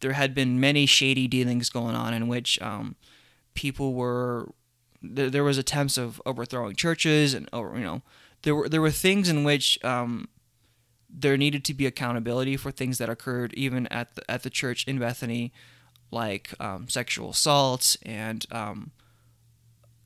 there 0.00 0.12
had 0.12 0.34
been 0.34 0.60
many 0.60 0.86
shady 0.86 1.26
dealings 1.26 1.70
going 1.70 1.94
on 1.94 2.14
in 2.14 2.28
which 2.28 2.60
um, 2.62 2.96
people 3.54 3.94
were 3.94 4.52
there, 5.02 5.30
there 5.30 5.44
was 5.44 5.58
attempts 5.58 5.96
of 5.96 6.20
overthrowing 6.26 6.74
churches 6.74 7.32
and 7.34 7.48
over 7.52 7.78
you 7.78 7.84
know 7.84 8.02
there 8.42 8.54
were 8.54 8.68
there 8.68 8.80
were 8.80 8.90
things 8.90 9.28
in 9.28 9.44
which 9.44 9.82
um, 9.84 10.28
there 11.08 11.36
needed 11.36 11.64
to 11.64 11.74
be 11.74 11.86
accountability 11.86 12.56
for 12.56 12.70
things 12.70 12.98
that 12.98 13.08
occurred 13.08 13.52
even 13.54 13.86
at 13.88 14.14
the 14.14 14.30
at 14.30 14.42
the 14.42 14.50
church 14.50 14.84
in 14.86 14.98
Bethany, 14.98 15.52
like 16.10 16.54
um, 16.60 16.88
sexual 16.88 17.30
assaults 17.30 17.96
and 18.02 18.46
um, 18.50 18.90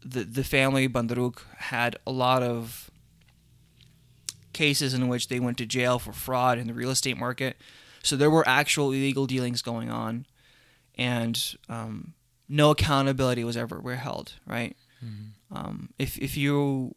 the 0.05 0.25
the 0.25 0.45
family 0.45 0.89
Bondaruk 0.89 1.43
had 1.59 1.97
a 2.07 2.13
lot 2.13 2.43
of 2.43 2.91
cases 4.53 4.95
in 4.95 5.09
which 5.09 5.29
they 5.29 5.41
went 5.41 5.59
to 5.59 5.67
jail 5.67 5.99
for 5.99 6.13
fraud 6.13 6.59
in 6.59 6.67
the 6.67 6.75
real 6.75 6.91
estate 6.91 7.17
market. 7.17 7.57
So 8.03 8.17
there 8.17 8.31
were 8.31 8.47
actual 8.47 8.89
illegal 8.89 9.27
dealings 9.27 9.63
going 9.63 9.91
on, 9.91 10.27
and 10.97 11.57
um, 11.69 12.15
no 12.49 12.71
accountability 12.71 13.45
was 13.45 13.57
ever 13.57 13.81
held. 13.97 14.35
Right. 14.47 14.77
Mm-hmm. 15.05 15.57
Um, 15.57 15.91
if 15.99 16.19
if 16.19 16.37
you 16.37 16.95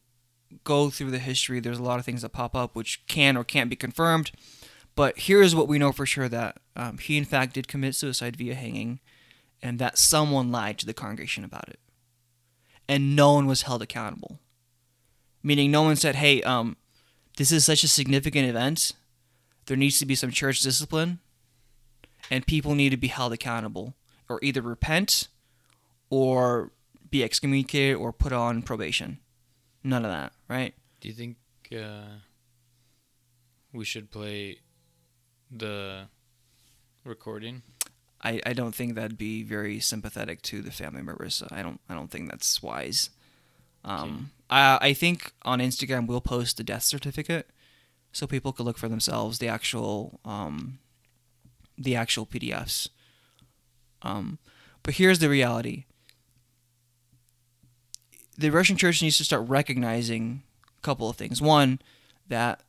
go 0.64 0.90
through 0.90 1.12
the 1.12 1.20
history, 1.20 1.60
there's 1.60 1.80
a 1.80 1.84
lot 1.84 2.00
of 2.00 2.06
things 2.06 2.22
that 2.22 2.30
pop 2.30 2.56
up 2.56 2.76
which 2.76 3.06
can 3.08 3.38
or 3.38 3.44
can't 3.44 3.70
be 3.70 3.76
confirmed. 3.76 4.32
But 4.96 5.20
here's 5.20 5.54
what 5.54 5.68
we 5.68 5.78
know 5.78 5.92
for 5.92 6.06
sure 6.06 6.30
that 6.30 6.58
um, 6.76 6.98
he, 6.98 7.18
in 7.18 7.26
fact, 7.26 7.54
did 7.54 7.68
commit 7.68 7.96
suicide 7.96 8.38
via 8.38 8.56
hanging, 8.56 9.02
and 9.62 9.78
that 9.80 9.98
someone 9.98 10.52
lied 10.52 10.78
to 10.80 10.86
the 10.86 10.94
congregation 10.94 11.44
about 11.44 11.68
it. 11.68 11.80
And 12.88 13.16
no 13.16 13.34
one 13.34 13.46
was 13.46 13.64
held 13.64 13.82
accountable. 13.82 14.40
Meaning, 15.44 15.70
no 15.70 15.82
one 15.82 15.96
said, 15.96 16.16
hey, 16.16 16.42
um, 16.44 16.78
this 17.38 17.52
is 17.52 17.66
such 17.66 17.84
a 17.84 17.88
significant 17.88 18.48
event. 18.48 18.94
There 19.66 19.78
needs 19.78 20.00
to 20.00 20.06
be 20.06 20.16
some 20.16 20.32
church 20.32 20.62
discipline, 20.62 21.20
and 22.30 22.46
people 22.46 22.76
need 22.76 22.92
to 22.92 22.98
be 22.98 23.08
held 23.08 23.34
accountable, 23.34 23.94
or 24.30 24.40
either 24.42 24.62
repent, 24.62 25.28
or 26.10 26.72
be 27.10 27.24
excommunicated, 27.24 27.96
or 27.96 28.14
put 28.14 28.32
on 28.32 28.62
probation. 28.62 29.20
None 29.84 30.06
of 30.06 30.12
that, 30.12 30.34
right? 30.48 30.74
Do 31.02 31.08
you 31.08 31.14
think 31.14 31.38
uh, 31.76 32.20
we 33.74 33.86
should 33.86 34.12
play 34.12 34.60
the 35.52 36.08
recording? 37.04 37.62
I, 38.24 38.42
I 38.46 38.54
don't 38.54 38.74
think 38.74 38.96
that'd 38.96 39.18
be 39.18 39.44
very 39.44 39.80
sympathetic 39.80 40.42
to 40.44 40.62
the 40.62 40.72
family 40.72 41.04
members. 41.04 41.44
I 41.52 41.62
don't 41.62 41.80
I 41.88 41.94
don't 41.94 42.10
think 42.10 42.30
that's 42.30 42.64
wise. 42.64 43.12
Um, 43.86 44.32
I 44.50 44.78
I 44.82 44.94
think 44.94 45.32
on 45.44 45.60
Instagram 45.60 46.08
we'll 46.08 46.20
post 46.20 46.58
the 46.58 46.64
death 46.64 46.84
certificate, 46.84 47.50
so 48.12 48.28
people 48.28 48.52
could 48.52 48.66
look 48.66 48.78
for 48.78 48.90
themselves 48.90 49.40
the 49.40 49.48
actual 49.48 50.20
um, 50.26 50.80
the 51.78 51.96
actual 51.96 52.26
PDFs. 52.26 52.90
Um, 54.02 54.40
but 54.84 54.96
here's 54.96 55.20
the 55.20 55.30
reality. 55.30 55.86
The 58.38 58.50
Russian 58.50 58.76
church 58.76 59.02
needs 59.02 59.18
to 59.18 59.24
start 59.24 59.48
recognizing 59.48 60.44
a 60.78 60.82
couple 60.82 61.10
of 61.10 61.16
things. 61.16 61.42
One, 61.42 61.80
that 62.28 62.62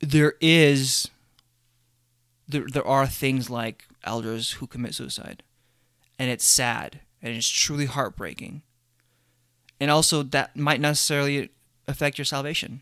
there 0.00 0.34
is 0.40 1.08
there, 2.46 2.66
there 2.70 2.86
are 2.86 3.06
things 3.06 3.48
like 3.48 3.86
elders 4.04 4.52
who 4.52 4.66
commit 4.66 4.94
suicide 4.94 5.42
and 6.18 6.30
it's 6.30 6.44
sad 6.44 7.00
and 7.22 7.34
it's 7.34 7.48
truly 7.48 7.86
heartbreaking 7.86 8.62
and 9.84 9.90
also 9.90 10.22
that 10.22 10.56
might 10.56 10.80
necessarily 10.80 11.50
affect 11.86 12.16
your 12.16 12.24
salvation 12.24 12.80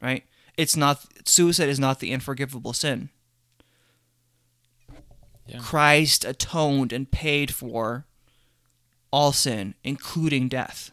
right? 0.00 0.24
It's 0.56 0.76
not 0.76 1.04
suicide 1.26 1.68
is 1.68 1.80
not 1.80 1.98
the 1.98 2.12
unforgivable 2.14 2.72
sin. 2.72 3.08
Yeah. 5.46 5.58
christ 5.58 6.24
atoned 6.24 6.90
and 6.90 7.10
paid 7.10 7.52
for 7.52 8.06
all 9.10 9.32
sin 9.32 9.74
including 9.84 10.48
death 10.48 10.90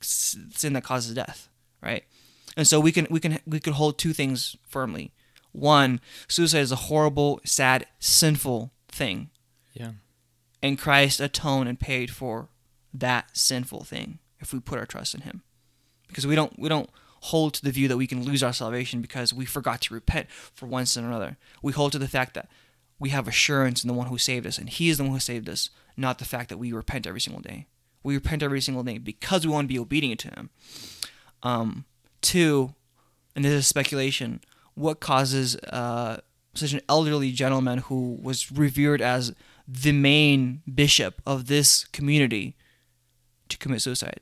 sin 0.00 0.74
that 0.74 0.84
causes 0.84 1.14
death 1.14 1.48
right? 1.82 2.04
And 2.56 2.68
so 2.68 2.78
we 2.78 2.92
can 2.92 3.06
we 3.10 3.18
can 3.20 3.40
we 3.46 3.58
can 3.60 3.72
hold 3.72 3.98
two 3.98 4.12
things 4.12 4.56
firmly. 4.68 5.12
One 5.52 6.00
suicide 6.28 6.60
is 6.60 6.72
a 6.72 6.76
horrible 6.76 7.40
sad 7.44 7.86
sinful 7.98 8.70
thing. 8.88 9.30
Yeah. 9.72 9.92
and 10.62 10.78
Christ 10.78 11.20
atoned 11.20 11.68
and 11.68 11.80
paid 11.80 12.10
for 12.10 12.48
that 12.92 13.36
sinful 13.36 13.84
thing 13.84 14.18
if 14.40 14.52
we 14.52 14.60
put 14.60 14.78
our 14.78 14.86
trust 14.86 15.14
in 15.14 15.22
him. 15.22 15.42
Because 16.08 16.26
we 16.26 16.34
don't 16.34 16.58
we 16.58 16.68
don't 16.68 16.90
hold 17.24 17.54
to 17.54 17.62
the 17.62 17.70
view 17.70 17.86
that 17.88 17.96
we 17.96 18.06
can 18.06 18.24
lose 18.24 18.42
our 18.42 18.52
salvation 18.52 19.00
because 19.00 19.32
we 19.34 19.44
forgot 19.44 19.80
to 19.82 19.94
repent 19.94 20.30
for 20.30 20.84
sin 20.86 21.04
or 21.04 21.08
another. 21.08 21.36
We 21.62 21.72
hold 21.72 21.92
to 21.92 21.98
the 21.98 22.08
fact 22.08 22.34
that 22.34 22.48
we 22.98 23.10
have 23.10 23.28
assurance 23.28 23.84
in 23.84 23.88
the 23.88 23.94
one 23.94 24.06
who 24.08 24.18
saved 24.18 24.46
us 24.46 24.58
and 24.58 24.68
he 24.68 24.88
is 24.88 24.96
the 24.96 25.04
one 25.04 25.12
who 25.12 25.20
saved 25.20 25.48
us, 25.48 25.70
not 25.96 26.18
the 26.18 26.24
fact 26.24 26.48
that 26.48 26.58
we 26.58 26.72
repent 26.72 27.06
every 27.06 27.20
single 27.20 27.42
day. 27.42 27.66
We 28.02 28.14
repent 28.14 28.42
every 28.42 28.62
single 28.62 28.82
day 28.82 28.98
because 28.98 29.46
we 29.46 29.52
want 29.52 29.66
to 29.66 29.74
be 29.74 29.78
obedient 29.78 30.20
to 30.20 30.28
him. 30.28 30.50
Um, 31.42 31.84
two, 32.22 32.74
and 33.36 33.44
this 33.44 33.52
is 33.52 33.66
speculation, 33.66 34.40
what 34.74 35.00
causes 35.00 35.56
uh, 35.56 36.18
such 36.54 36.72
an 36.72 36.80
elderly 36.88 37.32
gentleman 37.32 37.78
who 37.78 38.18
was 38.22 38.50
revered 38.50 39.02
as 39.02 39.34
the 39.68 39.92
main 39.92 40.62
bishop 40.72 41.20
of 41.26 41.46
this 41.46 41.84
community 41.86 42.56
to 43.50 43.58
commit 43.58 43.82
suicide. 43.82 44.20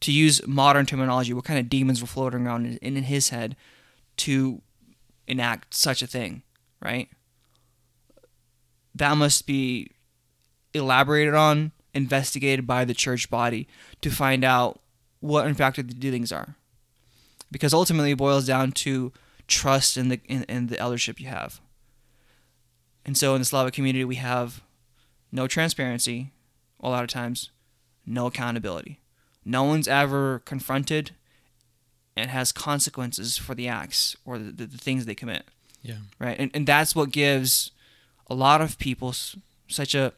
To 0.00 0.12
use 0.12 0.46
modern 0.46 0.86
terminology, 0.86 1.34
what 1.34 1.44
kind 1.44 1.58
of 1.58 1.68
demons 1.68 2.00
were 2.00 2.06
floating 2.06 2.46
around 2.46 2.66
in, 2.66 2.96
in 2.96 3.02
his 3.02 3.28
head 3.28 3.56
to 4.18 4.62
enact 5.26 5.74
such 5.74 6.02
a 6.02 6.06
thing, 6.06 6.42
right? 6.80 7.08
That 8.94 9.16
must 9.16 9.46
be 9.46 9.90
elaborated 10.74 11.34
on, 11.34 11.72
investigated 11.94 12.66
by 12.66 12.84
the 12.84 12.94
church 12.94 13.30
body 13.30 13.68
to 14.00 14.10
find 14.10 14.44
out 14.44 14.80
what 15.20 15.46
in 15.46 15.54
fact 15.54 15.76
the 15.76 15.82
dealings 15.82 16.32
are. 16.32 16.56
Because 17.50 17.74
ultimately 17.74 18.12
it 18.12 18.18
boils 18.18 18.46
down 18.46 18.72
to 18.72 19.12
trust 19.48 19.96
in 19.96 20.08
the 20.08 20.20
in, 20.26 20.44
in 20.44 20.66
the 20.68 20.78
eldership 20.78 21.20
you 21.20 21.26
have. 21.26 21.60
And 23.04 23.16
so 23.16 23.34
in 23.34 23.40
the 23.40 23.44
Slavic 23.44 23.74
community 23.74 24.04
we 24.04 24.16
have 24.16 24.62
no 25.32 25.46
transparency 25.46 26.32
a 26.80 26.88
lot 26.88 27.02
of 27.02 27.10
times, 27.10 27.50
no 28.10 28.26
accountability. 28.26 28.98
No 29.44 29.64
one's 29.64 29.88
ever 29.88 30.40
confronted 30.44 31.12
and 32.16 32.30
has 32.30 32.52
consequences 32.52 33.38
for 33.38 33.54
the 33.54 33.68
acts 33.68 34.16
or 34.24 34.38
the, 34.38 34.50
the, 34.52 34.66
the 34.66 34.78
things 34.78 35.06
they 35.06 35.14
commit 35.14 35.44
Yeah. 35.82 35.96
right? 36.18 36.38
And, 36.38 36.50
and 36.52 36.66
that's 36.66 36.94
what 36.94 37.10
gives 37.10 37.70
a 38.28 38.34
lot 38.34 38.60
of 38.60 38.78
people 38.78 39.10
s- 39.10 39.36
such 39.68 39.94
a 39.94 40.12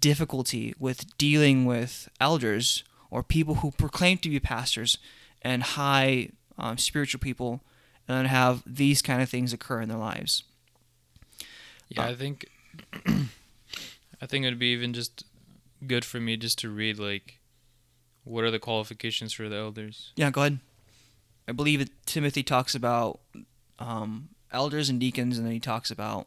difficulty 0.00 0.74
with 0.78 1.16
dealing 1.18 1.64
with 1.64 2.08
elders 2.20 2.82
or 3.10 3.22
people 3.22 3.56
who 3.56 3.70
proclaim 3.72 4.18
to 4.18 4.28
be 4.28 4.40
pastors 4.40 4.98
and 5.42 5.62
high 5.62 6.30
um, 6.58 6.76
spiritual 6.78 7.20
people 7.20 7.60
and 8.08 8.18
then 8.18 8.24
have 8.26 8.62
these 8.66 9.02
kind 9.02 9.22
of 9.22 9.28
things 9.28 9.52
occur 9.52 9.80
in 9.80 9.88
their 9.88 9.98
lives. 9.98 10.42
Yeah, 11.88 12.02
Uh, 12.06 12.10
I 12.10 12.14
think 12.16 12.46
I 14.20 14.26
think 14.26 14.44
it'd 14.46 14.58
be 14.58 14.72
even 14.72 14.92
just 14.92 15.24
good 15.84 16.04
for 16.04 16.20
me 16.20 16.36
just 16.36 16.58
to 16.60 16.70
read 16.70 16.98
like 16.98 17.40
what 18.24 18.44
are 18.44 18.50
the 18.50 18.58
qualifications 18.58 19.32
for 19.32 19.48
the 19.48 19.56
elders? 19.56 20.12
Yeah, 20.16 20.30
go 20.30 20.40
ahead. 20.42 20.58
I 21.48 21.52
believe 21.52 21.78
that 21.78 22.06
Timothy 22.06 22.42
talks 22.42 22.74
about 22.74 23.20
um, 23.78 24.30
elders 24.52 24.88
and 24.88 24.98
deacons, 24.98 25.38
and 25.38 25.46
then 25.46 25.52
he 25.52 25.60
talks 25.60 25.90
about 25.90 26.26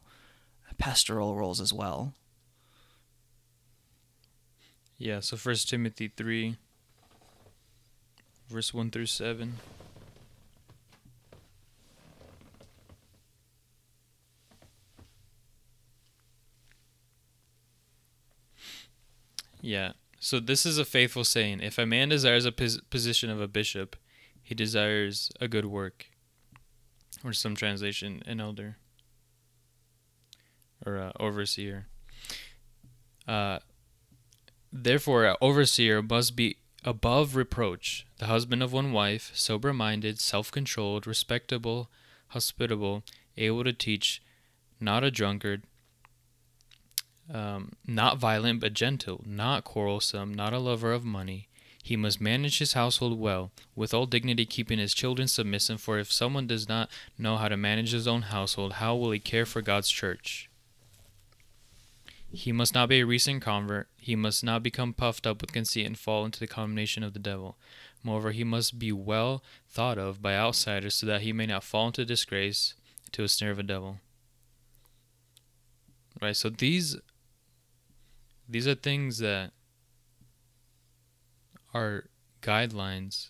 pastoral 0.77 1.35
roles 1.35 1.59
as 1.59 1.73
well. 1.73 2.13
Yeah, 4.97 5.19
so 5.19 5.35
First 5.37 5.69
Timothy 5.69 6.11
three, 6.15 6.55
verse 8.49 8.73
one 8.73 8.91
through 8.91 9.07
seven. 9.07 9.57
Yeah. 19.61 19.93
So 20.19 20.39
this 20.39 20.65
is 20.65 20.77
a 20.77 20.85
faithful 20.85 21.23
saying. 21.23 21.61
If 21.61 21.77
a 21.77 21.85
man 21.85 22.09
desires 22.09 22.45
a 22.45 22.51
pos- 22.51 22.81
position 22.89 23.29
of 23.29 23.39
a 23.39 23.47
bishop, 23.47 23.95
he 24.41 24.53
desires 24.55 25.31
a 25.39 25.47
good 25.47 25.65
work. 25.65 26.07
Or 27.23 27.33
some 27.33 27.55
translation, 27.55 28.21
an 28.25 28.39
elder. 28.39 28.77
Or 30.85 31.11
overseer. 31.19 31.87
Uh, 33.27 33.59
Therefore, 34.71 35.25
an 35.25 35.35
overseer 35.41 36.01
must 36.01 36.35
be 36.35 36.57
above 36.85 37.35
reproach, 37.35 38.05
the 38.19 38.27
husband 38.27 38.61
of 38.61 38.71
one 38.71 38.91
wife, 38.91 39.31
sober 39.33 39.73
minded, 39.73 40.19
self 40.19 40.51
controlled, 40.51 41.07
respectable, 41.07 41.89
hospitable, 42.29 43.03
able 43.35 43.63
to 43.63 43.73
teach, 43.73 44.21
not 44.79 45.03
a 45.03 45.11
drunkard, 45.11 45.63
um, 47.33 47.73
not 47.85 48.17
violent 48.17 48.59
but 48.59 48.73
gentle, 48.73 49.23
not 49.25 49.63
quarrelsome, 49.63 50.33
not 50.33 50.53
a 50.53 50.59
lover 50.59 50.91
of 50.91 51.03
money. 51.03 51.47
He 51.83 51.95
must 51.95 52.21
manage 52.21 52.59
his 52.59 52.73
household 52.73 53.19
well, 53.19 53.51
with 53.75 53.93
all 53.93 54.05
dignity, 54.05 54.45
keeping 54.45 54.79
his 54.79 54.93
children 54.93 55.27
submissive. 55.27 55.81
For 55.81 55.97
if 55.97 56.11
someone 56.11 56.45
does 56.45 56.67
not 56.67 56.89
know 57.17 57.37
how 57.37 57.47
to 57.47 57.57
manage 57.57 57.91
his 57.91 58.07
own 58.07 58.23
household, 58.23 58.73
how 58.73 58.95
will 58.95 59.11
he 59.11 59.19
care 59.19 59.45
for 59.45 59.61
God's 59.61 59.89
church? 59.89 60.49
He 62.31 62.51
must 62.51 62.75
not 62.75 62.89
be 62.89 62.99
a 62.99 63.05
recent 63.05 63.41
convert. 63.41 63.87
He 63.97 64.15
must 64.15 64.43
not 64.43 64.61
become 64.61 64.93
puffed 64.93 65.25
up 65.25 65.41
with 65.41 65.51
conceit 65.51 65.87
and 65.87 65.97
fall 65.97 66.25
into 66.25 66.39
the 66.39 66.47
condemnation 66.47 67.01
of 67.01 67.13
the 67.13 67.19
devil. 67.19 67.57
Moreover, 68.03 68.31
he 68.31 68.43
must 68.43 68.77
be 68.77 68.91
well 68.91 69.43
thought 69.67 69.97
of 69.97 70.21
by 70.21 70.35
outsiders 70.35 70.95
so 70.95 71.07
that 71.07 71.21
he 71.21 71.33
may 71.33 71.47
not 71.47 71.63
fall 71.63 71.87
into 71.87 72.05
disgrace 72.05 72.75
to 73.13 73.23
a 73.23 73.27
snare 73.27 73.51
of 73.51 73.59
a 73.59 73.63
devil. 73.63 73.97
Right, 76.21 76.35
so 76.35 76.49
these 76.49 76.97
these 78.49 78.67
are 78.67 78.75
things 78.75 79.19
that 79.19 79.51
are 81.73 82.05
guidelines 82.41 83.29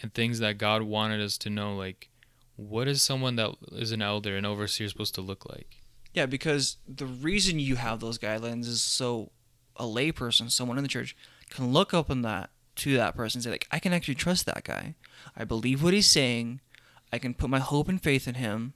and 0.00 0.14
things 0.14 0.38
that 0.38 0.58
God 0.58 0.82
wanted 0.82 1.20
us 1.20 1.36
to 1.38 1.50
know 1.50 1.74
like 1.74 2.08
what 2.56 2.86
is 2.86 3.02
someone 3.02 3.36
that 3.36 3.54
is 3.72 3.92
an 3.92 4.02
elder 4.02 4.36
an 4.36 4.44
overseer 4.44 4.88
supposed 4.88 5.14
to 5.16 5.20
look 5.20 5.48
like? 5.48 5.82
Yeah, 6.12 6.26
because 6.26 6.76
the 6.86 7.06
reason 7.06 7.58
you 7.58 7.76
have 7.76 8.00
those 8.00 8.18
guidelines 8.18 8.66
is 8.66 8.82
so 8.82 9.32
a 9.76 9.84
layperson, 9.84 10.50
someone 10.50 10.76
in 10.76 10.84
the 10.84 10.88
church, 10.88 11.16
can 11.50 11.72
look 11.72 11.94
up 11.94 12.10
on 12.10 12.22
that 12.22 12.50
to 12.76 12.96
that 12.96 13.16
person 13.16 13.38
and 13.38 13.44
say, 13.44 13.50
like, 13.50 13.66
I 13.70 13.78
can 13.78 13.92
actually 13.92 14.14
trust 14.14 14.46
that 14.46 14.64
guy. 14.64 14.94
I 15.36 15.44
believe 15.44 15.82
what 15.82 15.94
he's 15.94 16.06
saying. 16.06 16.60
I 17.12 17.18
can 17.18 17.34
put 17.34 17.50
my 17.50 17.58
hope 17.58 17.88
and 17.88 18.02
faith 18.02 18.28
in 18.28 18.34
him 18.34 18.74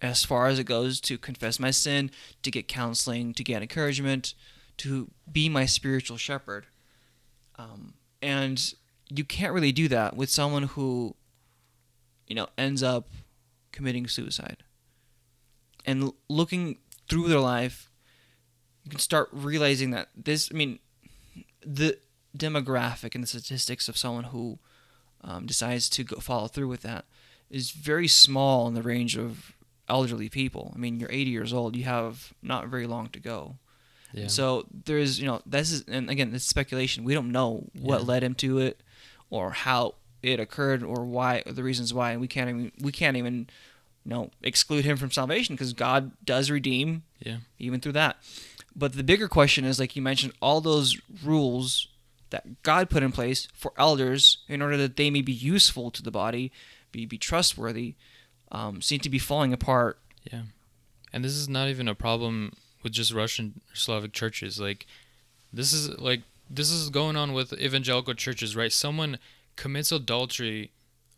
as 0.00 0.24
far 0.24 0.48
as 0.48 0.58
it 0.58 0.64
goes 0.64 1.00
to 1.00 1.16
confess 1.18 1.60
my 1.60 1.70
sin, 1.70 2.10
to 2.42 2.50
get 2.50 2.68
counseling, 2.68 3.34
to 3.34 3.44
get 3.44 3.62
encouragement, 3.62 4.34
to 4.78 5.10
be 5.30 5.48
my 5.48 5.66
spiritual 5.66 6.16
shepherd. 6.16 6.66
Um, 7.56 7.94
and 8.20 8.74
you 9.08 9.24
can't 9.24 9.52
really 9.52 9.72
do 9.72 9.88
that 9.88 10.16
with 10.16 10.30
someone 10.30 10.64
who, 10.64 11.14
you 12.26 12.34
know, 12.34 12.48
ends 12.56 12.82
up 12.82 13.08
committing 13.72 14.06
suicide. 14.06 14.58
And 15.84 16.02
l- 16.02 16.14
looking 16.28 16.78
through 17.08 17.28
their 17.28 17.40
life, 17.40 17.90
you 18.84 18.90
can 18.90 19.00
start 19.00 19.28
realizing 19.32 19.90
that 19.90 20.08
this, 20.16 20.48
I 20.52 20.56
mean, 20.56 20.78
the 21.64 21.98
demographic 22.36 23.14
and 23.14 23.22
the 23.22 23.28
statistics 23.28 23.88
of 23.88 23.96
someone 23.96 24.24
who 24.24 24.58
um, 25.22 25.46
decides 25.46 25.88
to 25.90 26.04
go 26.04 26.18
follow 26.18 26.48
through 26.48 26.68
with 26.68 26.82
that 26.82 27.04
is 27.50 27.70
very 27.70 28.08
small 28.08 28.66
in 28.66 28.74
the 28.74 28.82
range 28.82 29.16
of 29.16 29.52
elderly 29.88 30.28
people. 30.28 30.72
I 30.74 30.78
mean, 30.78 30.98
you're 30.98 31.12
80 31.12 31.30
years 31.30 31.52
old, 31.52 31.76
you 31.76 31.84
have 31.84 32.32
not 32.42 32.68
very 32.68 32.86
long 32.86 33.08
to 33.10 33.20
go. 33.20 33.56
Yeah. 34.12 34.26
So 34.28 34.66
there's, 34.84 35.18
you 35.20 35.26
know, 35.26 35.40
this 35.46 35.70
is, 35.72 35.84
and 35.88 36.10
again, 36.10 36.34
it's 36.34 36.44
speculation. 36.44 37.04
We 37.04 37.14
don't 37.14 37.32
know 37.32 37.64
what 37.78 38.00
Yeah. 38.02 38.06
led 38.06 38.22
him 38.24 38.34
to 38.36 38.58
it, 38.58 38.80
or 39.30 39.50
how 39.52 39.94
it 40.22 40.38
occurred, 40.38 40.82
or 40.82 41.04
why, 41.04 41.42
or 41.46 41.52
the 41.52 41.62
reasons 41.62 41.92
why. 41.94 42.12
And 42.12 42.20
we 42.20 42.28
can't 42.28 42.48
even, 42.50 42.72
we 42.80 42.92
can't 42.92 43.16
even, 43.16 43.48
you 44.04 44.10
know, 44.10 44.30
exclude 44.42 44.84
him 44.84 44.96
from 44.96 45.10
salvation 45.10 45.54
because 45.54 45.72
God 45.72 46.12
does 46.24 46.50
redeem, 46.50 47.02
Yeah. 47.24 47.38
even 47.58 47.80
through 47.80 47.92
that. 47.92 48.18
But 48.76 48.94
the 48.94 49.02
bigger 49.04 49.28
question 49.28 49.64
is, 49.64 49.78
like 49.78 49.96
you 49.96 50.02
mentioned, 50.02 50.32
all 50.40 50.60
those 50.60 50.98
rules 51.24 51.88
that 52.30 52.62
God 52.62 52.88
put 52.88 53.02
in 53.02 53.12
place 53.12 53.46
for 53.52 53.72
elders 53.76 54.38
in 54.48 54.62
order 54.62 54.76
that 54.78 54.96
they 54.96 55.10
may 55.10 55.20
be 55.22 55.32
useful 55.32 55.90
to 55.90 56.02
the 56.02 56.10
body, 56.10 56.50
be 56.90 57.04
be 57.04 57.18
trustworthy, 57.18 57.94
um, 58.50 58.80
seem 58.80 59.00
to 59.00 59.10
be 59.10 59.18
falling 59.18 59.52
apart. 59.52 59.98
Yeah. 60.30 60.42
And 61.12 61.22
this 61.24 61.32
is 61.32 61.48
not 61.48 61.68
even 61.68 61.88
a 61.88 61.94
problem 61.94 62.52
with 62.82 62.92
just 62.92 63.12
Russian 63.12 63.60
Slavic 63.74 64.12
churches. 64.12 64.60
Like 64.60 64.86
this 65.52 65.72
is 65.72 65.98
like 65.98 66.22
this 66.50 66.70
is 66.70 66.90
going 66.90 67.16
on 67.16 67.32
with 67.32 67.52
evangelical 67.54 68.14
churches, 68.14 68.54
right? 68.56 68.72
Someone 68.72 69.18
commits 69.56 69.92
adultery 69.92 70.70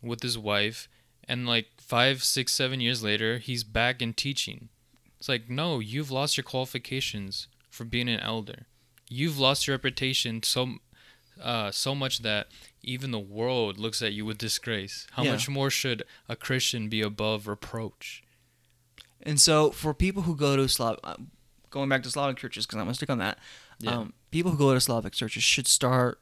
with 0.03 0.23
his 0.23 0.37
wife 0.39 0.89
and 1.27 1.47
like 1.47 1.67
five, 1.79 2.23
six, 2.23 2.53
seven 2.53 2.81
years 2.81 3.03
later 3.03 3.39
he's 3.39 3.65
back 3.65 4.03
in 4.03 4.13
teaching. 4.13 4.69
It's 5.19 5.29
like, 5.29 5.49
no, 5.49 5.79
you've 5.81 6.11
lost 6.11 6.37
your 6.37 6.45
qualifications 6.45 7.47
for 7.71 7.85
being 7.85 8.09
an 8.11 8.21
elder. 8.21 8.67
You've 9.09 9.39
lost 9.39 9.67
your 9.67 9.75
reputation 9.75 10.43
so 10.43 10.75
uh, 11.43 11.71
so 11.73 11.95
much 11.97 12.21
that 12.23 12.47
even 12.83 13.11
the 13.11 13.19
world 13.19 13.77
looks 13.79 14.03
at 14.03 14.13
you 14.13 14.25
with 14.25 14.39
disgrace. 14.39 15.07
How 15.13 15.25
Yeah. 15.25 15.33
much 15.33 15.49
more 15.49 15.69
should 15.71 16.05
a 16.29 16.37
Christian 16.37 16.89
be 16.89 17.01
above 17.01 17.49
reproach? 17.49 18.23
And 19.21 19.41
so, 19.41 19.71
for 19.71 19.95
people 19.95 20.23
who 20.23 20.37
go 20.37 20.55
to 20.55 20.69
Slav, 20.69 20.99
going 21.75 21.89
back 21.89 22.03
to 22.05 22.11
Slavic 22.11 22.37
churches, 22.39 22.65
because 22.65 22.79
I'm 22.79 22.85
gonna 22.85 22.95
stick 22.95 23.11
on 23.11 23.19
that. 23.19 23.39
Yeah. 23.81 23.91
Um, 23.99 24.13
people 24.31 24.53
who 24.53 24.57
go 24.59 24.73
to 24.73 24.81
Slavic 24.81 25.13
churches 25.13 25.43
should 25.43 25.67
start 25.67 26.21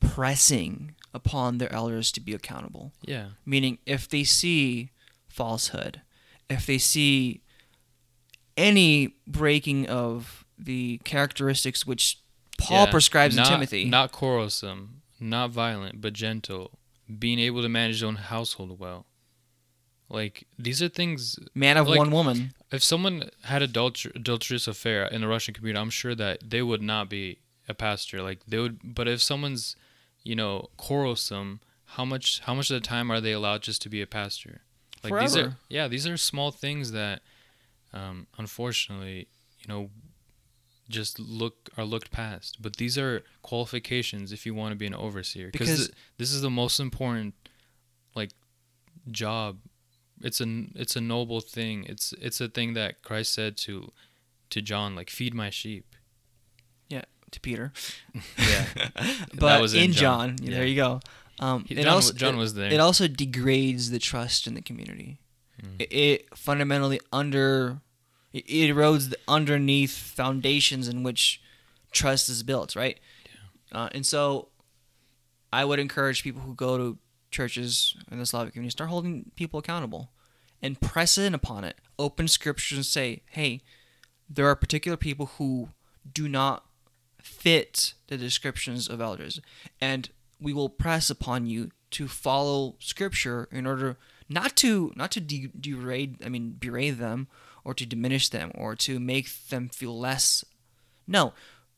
pressing 0.00 0.94
upon 1.14 1.58
their 1.58 1.72
elders 1.72 2.12
to 2.12 2.20
be 2.20 2.34
accountable. 2.34 2.92
Yeah. 3.02 3.28
Meaning, 3.46 3.78
if 3.86 4.08
they 4.08 4.22
see 4.24 4.90
falsehood, 5.28 6.02
if 6.50 6.66
they 6.66 6.78
see 6.78 7.40
any 8.56 9.16
breaking 9.26 9.88
of 9.88 10.44
the 10.58 10.98
characteristics 11.04 11.86
which 11.86 12.18
Paul 12.58 12.84
Yeah, 12.84 12.90
prescribes 12.90 13.34
not, 13.34 13.46
in 13.46 13.52
Timothy, 13.52 13.84
Not 13.86 14.12
quarrelsome, 14.12 15.02
not 15.18 15.50
violent, 15.50 16.00
but 16.00 16.12
gentle. 16.12 16.78
Being 17.18 17.38
able 17.38 17.62
to 17.62 17.68
manage 17.68 17.96
his 17.96 18.02
own 18.02 18.16
household 18.16 18.78
well. 18.78 19.06
Like 20.08 20.46
these 20.58 20.82
are 20.82 20.88
things. 20.88 21.38
man 21.54 21.76
of 21.78 21.88
like- 21.88 21.98
one 21.98 22.10
woman, 22.10 22.52
If 22.72 22.82
someone 22.82 23.30
had 23.44 23.62
adulter- 23.62 24.14
adulterous 24.16 24.66
affair 24.66 25.06
in 25.06 25.20
the 25.20 25.28
Russian 25.28 25.52
community, 25.54 25.80
I'm 25.80 25.90
sure 25.90 26.14
that 26.14 26.50
they 26.50 26.62
would 26.62 26.82
not 26.82 27.08
be 27.08 27.38
a 27.68 27.74
pastor. 27.74 28.22
Like 28.22 28.40
they 28.46 28.58
would. 28.58 28.94
But 28.94 29.08
if 29.08 29.22
someone's, 29.22 29.76
you 30.24 30.34
know, 30.34 30.70
quarrelsome, 30.76 31.60
how 31.84 32.04
much 32.04 32.40
how 32.40 32.54
much 32.54 32.70
of 32.70 32.80
the 32.80 32.86
time 32.86 33.10
are 33.12 33.20
they 33.20 33.32
allowed 33.32 33.62
just 33.62 33.82
to 33.82 33.88
be 33.88 34.00
a 34.00 34.06
pastor? 34.06 34.62
Like 35.04 35.18
these 35.20 35.36
are 35.36 35.40
Forever. 35.42 35.56
yeah 35.68 35.88
these 35.88 36.06
are 36.06 36.16
small 36.16 36.50
things 36.52 36.92
that, 36.92 37.22
um, 37.92 38.26
unfortunately, 38.38 39.26
you 39.60 39.66
know, 39.68 39.90
just 40.88 41.18
look 41.18 41.68
are 41.76 41.84
looked 41.84 42.10
past. 42.10 42.58
But 42.62 42.76
these 42.76 42.96
are 42.96 43.22
qualifications 43.42 44.32
if 44.32 44.46
you 44.46 44.54
want 44.54 44.72
to 44.72 44.76
be 44.76 44.86
an 44.86 44.94
overseer 44.94 45.50
Because- 45.50 45.68
because 45.68 45.90
this 46.18 46.32
is 46.32 46.40
the 46.40 46.50
most 46.50 46.80
important, 46.80 47.34
like, 48.14 48.30
job. 49.10 49.58
It's 50.22 50.40
a 50.40 50.64
it's 50.74 50.96
a 50.96 51.00
noble 51.00 51.40
thing. 51.40 51.84
It's 51.88 52.12
it's 52.20 52.40
a 52.40 52.48
thing 52.48 52.74
that 52.74 53.02
Christ 53.02 53.34
said 53.34 53.56
to 53.58 53.90
to 54.50 54.60
John, 54.62 54.94
like, 54.94 55.08
feed 55.10 55.32
my 55.34 55.48
sheep. 55.50 55.86
Yeah, 56.88 57.02
to 57.30 57.40
Peter. 57.40 57.72
Yeah, 58.38 58.66
but 59.34 59.60
was 59.62 59.74
in, 59.74 59.84
in 59.84 59.92
John, 59.92 60.36
John. 60.36 60.50
there 60.50 60.66
you 60.66 60.76
go. 60.76 61.00
Um, 61.40 61.64
He- 61.66 61.74
it 61.74 61.84
John, 61.84 61.94
also 61.94 62.12
John 62.12 62.36
was 62.36 62.54
there. 62.54 62.70
it 62.72 62.78
also 62.80 63.08
degrades 63.08 63.90
the 63.90 63.98
trust 63.98 64.46
in 64.46 64.54
the 64.54 64.60
community. 64.62 65.18
Mm. 65.62 65.80
It, 65.80 65.92
it 65.92 66.36
fundamentally 66.38 67.00
under 67.12 67.80
it 68.32 68.46
erodes 68.46 69.10
the 69.10 69.18
underneath 69.28 69.96
foundations 69.96 70.86
in 70.88 71.02
which 71.02 71.40
trust 71.92 72.28
is 72.28 72.42
built, 72.42 72.74
right? 72.76 72.98
Uh, 73.72 73.88
and 73.92 74.04
so, 74.06 74.48
I 75.52 75.64
would 75.64 75.78
encourage 75.78 76.22
people 76.22 76.40
who 76.42 76.54
go 76.54 76.76
to 76.78 76.98
churches 77.30 77.96
in 78.10 78.18
the 78.18 78.26
Slavic 78.26 78.52
community 78.52 78.70
start 78.70 78.90
holding 78.90 79.30
people 79.36 79.58
accountable, 79.58 80.10
and 80.62 80.80
press 80.80 81.18
in 81.18 81.34
upon 81.34 81.64
it. 81.64 81.76
Open 81.98 82.28
scriptures 82.28 82.78
and 82.78 82.86
say, 82.86 83.22
"Hey, 83.30 83.62
there 84.28 84.46
are 84.46 84.56
particular 84.56 84.96
people 84.96 85.26
who 85.38 85.70
do 86.10 86.28
not 86.28 86.64
fit 87.20 87.94
the 88.06 88.16
descriptions 88.16 88.88
of 88.88 89.00
elders, 89.00 89.40
and 89.80 90.10
we 90.40 90.52
will 90.52 90.68
press 90.68 91.10
upon 91.10 91.46
you 91.46 91.70
to 91.90 92.08
follow 92.08 92.76
scripture 92.80 93.48
in 93.52 93.66
order 93.66 93.98
not 94.28 94.56
to 94.56 94.92
not 94.96 95.10
to 95.12 95.20
de- 95.20 95.48
degrade 95.48 96.16
i 96.24 96.28
mean 96.28 96.56
berate 96.58 96.98
them 96.98 97.28
or 97.64 97.74
to 97.74 97.86
diminish 97.86 98.28
them 98.28 98.50
or 98.54 98.74
to 98.74 98.98
make 98.98 99.48
them 99.48 99.68
feel 99.68 99.98
less. 99.98 100.44
No 101.06 101.32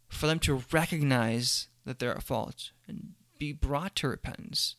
for 0.09 0.27
them 0.27 0.39
to 0.39 0.63
recognize 0.71 1.69
that 1.85 1.99
they're 1.99 2.17
at 2.17 2.23
fault 2.23 2.71
and 2.87 3.15
be 3.39 3.53
brought 3.53 3.97
to 3.97 4.09
repentance 4.09 4.77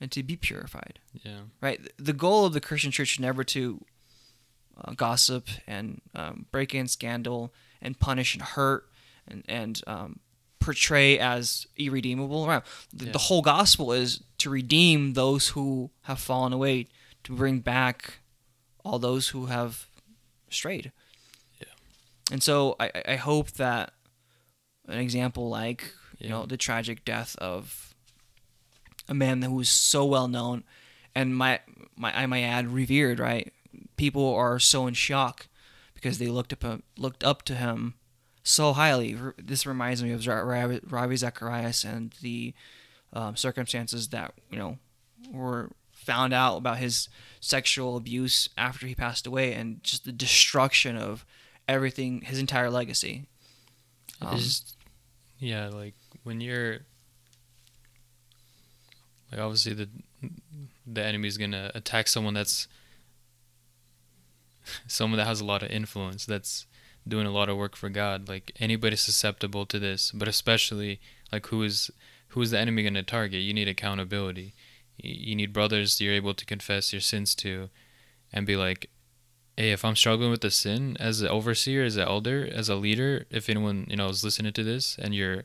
and 0.00 0.10
to 0.12 0.22
be 0.22 0.36
purified. 0.36 0.98
Yeah, 1.12 1.40
right? 1.60 1.80
The 1.98 2.12
goal 2.12 2.44
of 2.46 2.52
the 2.52 2.60
christian 2.60 2.90
church 2.90 3.14
is 3.14 3.20
never 3.20 3.44
to 3.44 3.84
uh, 4.82 4.92
gossip 4.92 5.48
and 5.66 6.00
um, 6.14 6.46
break 6.50 6.74
in 6.74 6.86
scandal 6.88 7.52
and 7.80 7.98
punish 7.98 8.34
and 8.34 8.42
hurt 8.42 8.88
and, 9.26 9.42
and 9.48 9.80
um, 9.86 10.20
portray 10.60 11.18
as 11.18 11.66
irredeemable 11.76 12.46
right 12.46 12.62
the, 12.92 13.06
Yeah. 13.06 13.12
the 13.12 13.18
whole 13.18 13.40
gospel 13.42 13.92
is 13.92 14.22
to 14.38 14.50
redeem 14.50 15.14
those 15.14 15.48
who 15.48 15.90
have 16.02 16.18
fallen 16.18 16.52
away 16.52 16.86
to 17.24 17.34
bring 17.34 17.60
back 17.60 18.18
all 18.84 18.98
those 18.98 19.28
who 19.28 19.46
have 19.46 19.86
strayed. 20.50 20.92
Yeah. 21.60 21.66
and 22.30 22.42
so 22.42 22.76
i, 22.78 22.86
I- 22.94 23.02
I 23.12 23.16
hope 23.16 23.52
that 23.52 23.92
an 24.88 24.98
example 24.98 25.48
like 25.48 25.92
you 26.18 26.28
know 26.28 26.44
the 26.46 26.56
tragic 26.56 27.04
death 27.04 27.34
of 27.36 27.94
a 29.08 29.14
man 29.14 29.42
who 29.42 29.52
was 29.52 29.68
so 29.68 30.04
well 30.04 30.28
known 30.28 30.64
and 31.14 31.36
my 31.36 31.60
my 31.96 32.16
I 32.16 32.26
might 32.26 32.42
add 32.42 32.68
revered 32.68 33.18
right 33.18 33.52
people 33.96 34.34
are 34.34 34.58
so 34.58 34.86
in 34.86 34.94
shock 34.94 35.46
because 35.94 36.18
they 36.18 36.28
looked 36.28 36.52
up 36.52 36.64
uh, 36.64 36.78
looked 36.96 37.24
up 37.24 37.42
to 37.42 37.54
him 37.54 37.94
so 38.42 38.72
highly 38.72 39.16
this 39.38 39.66
reminds 39.66 40.02
me 40.02 40.12
of 40.12 40.26
Ra- 40.26 40.40
Ra- 40.40 40.78
Ravi 40.88 41.16
Zacharias 41.16 41.84
and 41.84 42.14
the 42.22 42.54
um, 43.12 43.36
circumstances 43.36 44.08
that 44.08 44.34
you 44.50 44.58
know 44.58 44.78
were 45.32 45.70
found 45.92 46.32
out 46.32 46.58
about 46.58 46.78
his 46.78 47.08
sexual 47.40 47.96
abuse 47.96 48.48
after 48.56 48.86
he 48.86 48.94
passed 48.94 49.26
away 49.26 49.52
and 49.54 49.82
just 49.82 50.04
the 50.04 50.12
destruction 50.12 50.96
of 50.96 51.24
everything 51.66 52.20
his 52.20 52.38
entire 52.38 52.70
legacy 52.70 53.26
Um, 54.20 54.36
just, 54.36 54.76
yeah. 55.38 55.68
Like 55.68 55.94
when 56.22 56.40
you're 56.40 56.80
like 59.30 59.40
obviously 59.40 59.74
the 59.74 59.88
the 60.86 61.04
enemy's 61.04 61.36
gonna 61.36 61.70
attack 61.74 62.08
someone 62.08 62.34
that's 62.34 62.68
someone 64.86 65.18
that 65.18 65.26
has 65.26 65.40
a 65.40 65.44
lot 65.44 65.62
of 65.62 65.70
influence 65.70 66.26
that's 66.26 66.66
doing 67.06 67.26
a 67.26 67.30
lot 67.30 67.48
of 67.48 67.56
work 67.56 67.76
for 67.76 67.88
God. 67.88 68.28
Like 68.28 68.52
anybody 68.58 68.96
susceptible 68.96 69.66
to 69.66 69.78
this, 69.78 70.10
but 70.12 70.28
especially 70.28 71.00
like 71.32 71.46
who 71.46 71.62
is 71.62 71.90
who 72.28 72.42
is 72.42 72.50
the 72.50 72.58
enemy 72.58 72.88
to 72.88 73.02
target? 73.02 73.40
You 73.40 73.54
need 73.54 73.68
accountability. 73.68 74.54
You 74.98 75.34
need 75.34 75.52
brothers 75.52 76.00
you're 76.00 76.14
able 76.14 76.34
to 76.34 76.44
confess 76.44 76.92
your 76.92 77.00
sins 77.00 77.34
to, 77.36 77.68
and 78.32 78.46
be 78.46 78.56
like, 78.56 78.90
hey, 79.56 79.72
if 79.72 79.84
I'm 79.84 79.96
struggling 79.96 80.30
with 80.30 80.40
the 80.40 80.50
sin 80.50 80.96
as 80.98 81.20
an 81.20 81.28
overseer, 81.28 81.84
as 81.84 81.96
an 81.96 82.08
elder, 82.08 82.48
as 82.50 82.68
a 82.68 82.76
leader, 82.76 83.26
if 83.30 83.48
anyone 83.48 83.86
you 83.88 83.96
know 83.96 84.08
is 84.08 84.24
listening 84.24 84.52
to 84.54 84.64
this 84.64 84.96
and 84.98 85.14
you're, 85.14 85.44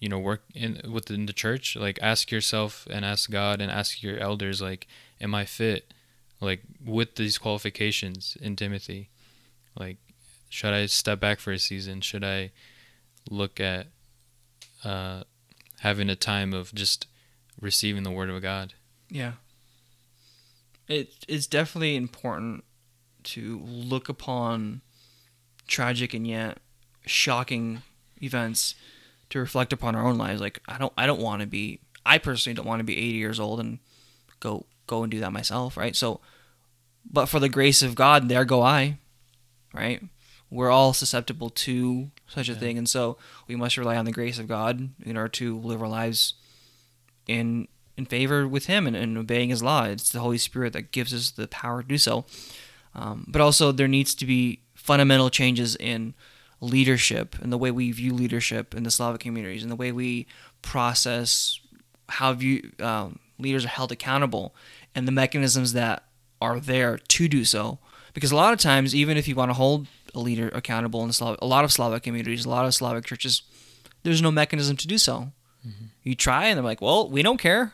you 0.00 0.08
know, 0.08 0.18
work 0.18 0.42
in 0.54 0.80
within 0.90 1.26
the 1.26 1.32
church, 1.32 1.76
like 1.76 1.98
ask 2.02 2.30
yourself 2.30 2.86
and 2.90 3.04
ask 3.04 3.30
God 3.30 3.60
and 3.60 3.70
ask 3.70 4.02
your 4.02 4.18
elders, 4.18 4.60
like, 4.60 4.86
am 5.20 5.34
I 5.34 5.44
fit, 5.44 5.92
like 6.40 6.62
with 6.84 7.16
these 7.16 7.38
qualifications 7.38 8.36
in 8.40 8.56
Timothy, 8.56 9.08
like, 9.78 9.98
should 10.48 10.72
I 10.72 10.86
step 10.86 11.20
back 11.20 11.40
for 11.40 11.52
a 11.52 11.58
season? 11.58 12.00
Should 12.00 12.24
I 12.24 12.52
look 13.30 13.58
at 13.58 13.88
uh, 14.84 15.24
having 15.80 16.10
a 16.10 16.16
time 16.16 16.52
of 16.52 16.74
just 16.74 17.06
receiving 17.60 18.02
the 18.02 18.10
word 18.10 18.30
of 18.30 18.40
God? 18.42 18.74
Yeah. 19.10 19.32
It's 20.86 21.46
definitely 21.46 21.96
important 21.96 22.64
to 23.24 23.58
look 23.64 24.08
upon 24.08 24.82
tragic 25.66 26.12
and 26.12 26.26
yet 26.26 26.58
shocking 27.06 27.82
events 28.22 28.74
to 29.30 29.38
reflect 29.38 29.72
upon 29.72 29.94
our 29.94 30.06
own 30.06 30.18
lives. 30.18 30.40
Like 30.40 30.60
I 30.68 30.78
don't 30.78 30.92
I 30.96 31.06
don't 31.06 31.20
want 31.20 31.40
to 31.40 31.46
be 31.46 31.80
I 32.04 32.18
personally 32.18 32.54
don't 32.54 32.66
want 32.66 32.80
to 32.80 32.84
be 32.84 32.96
80 32.96 33.16
years 33.16 33.40
old 33.40 33.60
and 33.60 33.78
go 34.40 34.66
go 34.86 35.02
and 35.02 35.10
do 35.10 35.20
that 35.20 35.32
myself, 35.32 35.76
right? 35.76 35.96
So 35.96 36.20
but 37.10 37.26
for 37.26 37.38
the 37.38 37.48
grace 37.48 37.82
of 37.82 37.94
God, 37.94 38.28
there 38.28 38.44
go 38.44 38.62
I, 38.62 38.98
right? 39.72 40.02
We're 40.50 40.70
all 40.70 40.92
susceptible 40.92 41.50
to 41.50 42.10
such 42.26 42.48
a 42.48 42.54
thing, 42.54 42.78
and 42.78 42.88
so 42.88 43.18
we 43.48 43.56
must 43.56 43.76
rely 43.76 43.96
on 43.96 44.04
the 44.04 44.12
grace 44.12 44.38
of 44.38 44.48
God 44.48 44.90
in 45.04 45.16
order 45.16 45.28
to 45.30 45.58
live 45.58 45.82
our 45.82 45.88
lives 45.88 46.34
in 47.26 47.68
in 47.96 48.06
favor 48.06 48.46
with 48.46 48.66
Him 48.66 48.86
and, 48.86 48.96
and 48.96 49.18
obeying 49.18 49.50
His 49.50 49.62
law. 49.62 49.84
It's 49.84 50.10
the 50.10 50.20
Holy 50.20 50.38
Spirit 50.38 50.72
that 50.72 50.92
gives 50.92 51.12
us 51.12 51.30
the 51.30 51.48
power 51.48 51.82
to 51.82 51.88
do 51.88 51.98
so. 51.98 52.24
Um, 52.94 53.26
but 53.28 53.40
also, 53.40 53.72
there 53.72 53.88
needs 53.88 54.14
to 54.14 54.26
be 54.26 54.60
fundamental 54.74 55.30
changes 55.30 55.76
in 55.76 56.14
leadership 56.60 57.36
and 57.40 57.52
the 57.52 57.58
way 57.58 57.70
we 57.70 57.90
view 57.92 58.12
leadership 58.14 58.74
in 58.74 58.82
the 58.82 58.90
Slavic 58.90 59.20
communities 59.20 59.62
and 59.62 59.70
the 59.70 59.76
way 59.76 59.92
we 59.92 60.26
process 60.62 61.60
how 62.08 62.32
view 62.32 62.70
um, 62.80 63.18
leaders 63.38 63.64
are 63.64 63.68
held 63.68 63.92
accountable 63.92 64.54
and 64.94 65.06
the 65.08 65.12
mechanisms 65.12 65.72
that 65.72 66.04
are 66.40 66.60
there 66.60 66.98
to 66.98 67.28
do 67.28 67.44
so. 67.44 67.78
Because 68.12 68.30
a 68.30 68.36
lot 68.36 68.52
of 68.52 68.60
times, 68.60 68.94
even 68.94 69.16
if 69.16 69.26
you 69.26 69.34
want 69.34 69.50
to 69.50 69.54
hold 69.54 69.86
a 70.14 70.20
leader 70.20 70.48
accountable 70.54 71.00
in 71.02 71.08
the 71.08 71.14
Slav- 71.14 71.38
a 71.42 71.46
lot 71.46 71.64
of 71.64 71.72
Slavic 71.72 72.02
communities, 72.04 72.44
a 72.44 72.50
lot 72.50 72.64
of 72.66 72.74
Slavic 72.74 73.04
churches, 73.04 73.42
there's 74.04 74.22
no 74.22 74.30
mechanism 74.30 74.76
to 74.76 74.86
do 74.86 74.98
so. 74.98 75.32
You 76.02 76.14
try, 76.14 76.46
and 76.46 76.56
they're 76.58 76.64
like, 76.64 76.82
"Well, 76.82 77.08
we 77.08 77.22
don't 77.22 77.38
care." 77.40 77.72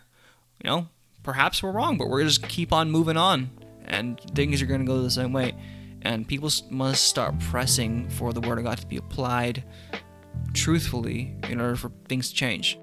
You 0.63 0.71
know, 0.71 0.89
perhaps 1.23 1.63
we're 1.63 1.73
wrong, 1.73 1.99
but 1.99 2.09
we're 2.09 2.23
just 2.25 2.47
keep 2.49 2.73
on 2.73 2.91
moving 2.91 3.17
on, 3.17 3.51
and 3.85 4.21
things 4.35 4.63
are 4.63 4.67
gonna 4.67 4.85
go 4.85 5.03
the 5.03 5.11
same 5.11 5.33
way. 5.33 5.55
And 6.03 6.27
people 6.27 6.51
must 6.71 7.05
start 7.05 7.39
pressing 7.39 8.09
for 8.09 8.33
the 8.33 8.41
word 8.41 8.59
of 8.59 8.65
God 8.65 8.79
to 8.79 8.87
be 8.87 8.97
applied 8.97 9.65
truthfully 10.55 11.37
in 11.49 11.61
order 11.61 11.77
for 11.77 11.93
things 12.09 12.31
to 12.31 12.35
change. 12.35 12.79